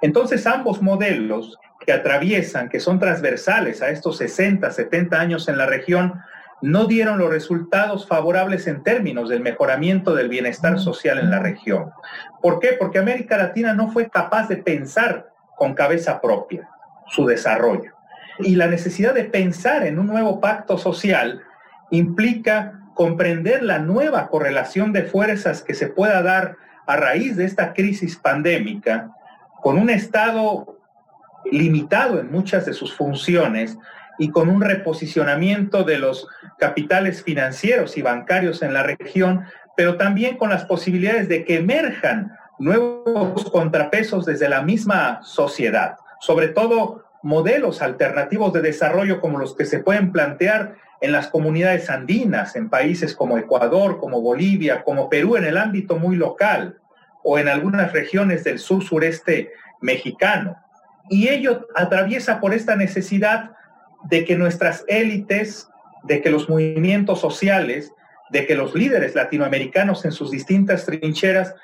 Entonces 0.00 0.46
ambos 0.46 0.82
modelos 0.82 1.58
que 1.84 1.92
atraviesan, 1.92 2.68
que 2.68 2.80
son 2.80 2.98
transversales 2.98 3.82
a 3.82 3.90
estos 3.90 4.18
60, 4.18 4.70
70 4.70 5.20
años 5.20 5.48
en 5.48 5.58
la 5.58 5.66
región, 5.66 6.22
no 6.60 6.86
dieron 6.86 7.18
los 7.18 7.30
resultados 7.30 8.06
favorables 8.06 8.68
en 8.68 8.84
términos 8.84 9.28
del 9.28 9.40
mejoramiento 9.40 10.14
del 10.14 10.28
bienestar 10.28 10.78
social 10.78 11.18
en 11.18 11.30
la 11.30 11.40
región. 11.40 11.90
¿Por 12.40 12.60
qué? 12.60 12.76
Porque 12.78 13.00
América 13.00 13.36
Latina 13.36 13.74
no 13.74 13.90
fue 13.90 14.08
capaz 14.08 14.48
de 14.48 14.58
pensar 14.58 15.32
con 15.56 15.74
cabeza 15.74 16.20
propia 16.20 16.68
su 17.08 17.26
desarrollo. 17.26 17.92
Y 18.38 18.54
la 18.54 18.68
necesidad 18.68 19.12
de 19.12 19.24
pensar 19.24 19.84
en 19.84 19.98
un 19.98 20.06
nuevo 20.06 20.40
pacto 20.40 20.78
social 20.78 21.42
implica 21.92 22.80
comprender 22.94 23.62
la 23.62 23.78
nueva 23.78 24.28
correlación 24.28 24.92
de 24.92 25.04
fuerzas 25.04 25.62
que 25.62 25.74
se 25.74 25.86
pueda 25.86 26.22
dar 26.22 26.56
a 26.86 26.96
raíz 26.96 27.36
de 27.36 27.44
esta 27.44 27.72
crisis 27.74 28.16
pandémica, 28.16 29.12
con 29.62 29.78
un 29.78 29.90
Estado 29.90 30.78
limitado 31.50 32.18
en 32.18 32.32
muchas 32.32 32.66
de 32.66 32.72
sus 32.72 32.94
funciones 32.94 33.78
y 34.18 34.30
con 34.30 34.48
un 34.48 34.62
reposicionamiento 34.62 35.84
de 35.84 35.98
los 35.98 36.26
capitales 36.58 37.22
financieros 37.22 37.96
y 37.96 38.02
bancarios 38.02 38.62
en 38.62 38.74
la 38.74 38.82
región, 38.82 39.44
pero 39.76 39.96
también 39.96 40.36
con 40.36 40.50
las 40.50 40.64
posibilidades 40.64 41.28
de 41.28 41.44
que 41.44 41.56
emerjan 41.56 42.32
nuevos 42.58 43.50
contrapesos 43.50 44.24
desde 44.24 44.48
la 44.48 44.62
misma 44.62 45.20
sociedad, 45.22 45.96
sobre 46.20 46.48
todo 46.48 47.04
modelos 47.22 47.82
alternativos 47.82 48.52
de 48.52 48.62
desarrollo 48.62 49.20
como 49.20 49.38
los 49.38 49.54
que 49.54 49.64
se 49.64 49.78
pueden 49.78 50.12
plantear 50.12 50.76
en 51.02 51.10
las 51.12 51.26
comunidades 51.26 51.90
andinas, 51.90 52.54
en 52.54 52.70
países 52.70 53.14
como 53.14 53.36
Ecuador, 53.36 53.98
como 53.98 54.22
Bolivia, 54.22 54.84
como 54.84 55.10
Perú 55.10 55.36
en 55.36 55.44
el 55.44 55.58
ámbito 55.58 55.96
muy 55.96 56.14
local, 56.14 56.78
o 57.24 57.38
en 57.38 57.48
algunas 57.48 57.92
regiones 57.92 58.44
del 58.44 58.60
sur 58.60 58.82
sureste 58.84 59.50
mexicano. 59.80 60.56
Y 61.10 61.28
ello 61.28 61.66
atraviesa 61.74 62.40
por 62.40 62.54
esta 62.54 62.76
necesidad 62.76 63.50
de 64.04 64.24
que 64.24 64.36
nuestras 64.36 64.84
élites, 64.86 65.68
de 66.04 66.22
que 66.22 66.30
los 66.30 66.48
movimientos 66.48 67.20
sociales, 67.20 67.92
de 68.30 68.46
que 68.46 68.54
los 68.54 68.74
líderes 68.74 69.16
latinoamericanos 69.16 70.04
en 70.04 70.12
sus 70.12 70.30
distintas 70.30 70.86
trincheras 70.86 71.54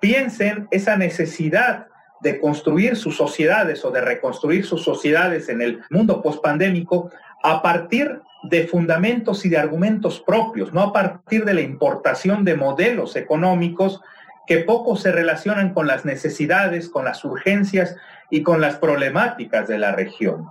piensen 0.00 0.66
esa 0.72 0.96
necesidad 0.96 1.86
de 2.20 2.40
construir 2.40 2.96
sus 2.96 3.16
sociedades 3.16 3.84
o 3.84 3.92
de 3.92 4.00
reconstruir 4.00 4.66
sus 4.66 4.82
sociedades 4.82 5.48
en 5.48 5.62
el 5.62 5.82
mundo 5.90 6.20
pospandémico 6.20 7.10
a 7.42 7.62
partir 7.62 8.20
de 8.42 8.66
fundamentos 8.66 9.44
y 9.44 9.48
de 9.48 9.58
argumentos 9.58 10.20
propios, 10.20 10.72
no 10.72 10.82
a 10.82 10.92
partir 10.92 11.44
de 11.44 11.54
la 11.54 11.60
importación 11.60 12.44
de 12.44 12.54
modelos 12.54 13.16
económicos 13.16 14.00
que 14.46 14.58
poco 14.58 14.96
se 14.96 15.12
relacionan 15.12 15.74
con 15.74 15.86
las 15.86 16.04
necesidades, 16.04 16.88
con 16.88 17.04
las 17.04 17.24
urgencias 17.24 17.96
y 18.30 18.42
con 18.42 18.60
las 18.60 18.76
problemáticas 18.76 19.68
de 19.68 19.78
la 19.78 19.92
región. 19.92 20.46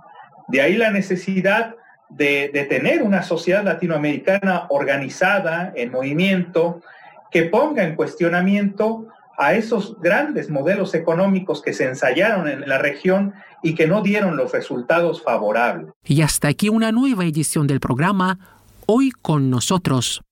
De 0.46 0.62
ahí 0.62 0.76
la 0.76 0.90
necesidad 0.90 1.74
de, 2.08 2.66
tener 2.68 3.02
una 3.02 3.22
sociedad 3.22 3.64
latinoamericana 3.64 4.66
organizada, 4.68 5.72
en 5.74 5.90
movimiento, 5.90 6.80
que 7.30 7.42
ponga 7.42 7.84
en 7.84 7.96
cuestionamiento 7.96 9.08
a 9.38 9.54
esos 9.54 9.98
grandes 10.00 10.50
modelos 10.50 10.94
económicos 10.94 11.62
que 11.62 11.72
se 11.72 11.84
ensayaron 11.84 12.48
en 12.48 12.68
la 12.68 12.78
región 12.78 13.34
y 13.62 13.74
que 13.74 13.86
no 13.86 14.02
dieron 14.02 14.36
los 14.36 14.52
resultados 14.52 15.22
favorables. 15.22 15.92
Y 16.04 16.22
hasta 16.22 16.48
aquí 16.48 16.68
una 16.68 16.92
nueva 16.92 17.24
edición 17.24 17.66
del 17.66 17.80
programa 17.80 18.38
Hoy 18.86 19.12
con 19.22 19.50
nosotros. 19.50 20.22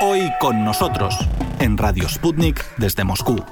Hoy 0.00 0.30
con 0.40 0.64
nosotros 0.64 1.16
en 1.58 1.76
Radio 1.76 2.08
Sputnik 2.08 2.64
desde 2.78 3.04
Moscú. 3.04 3.44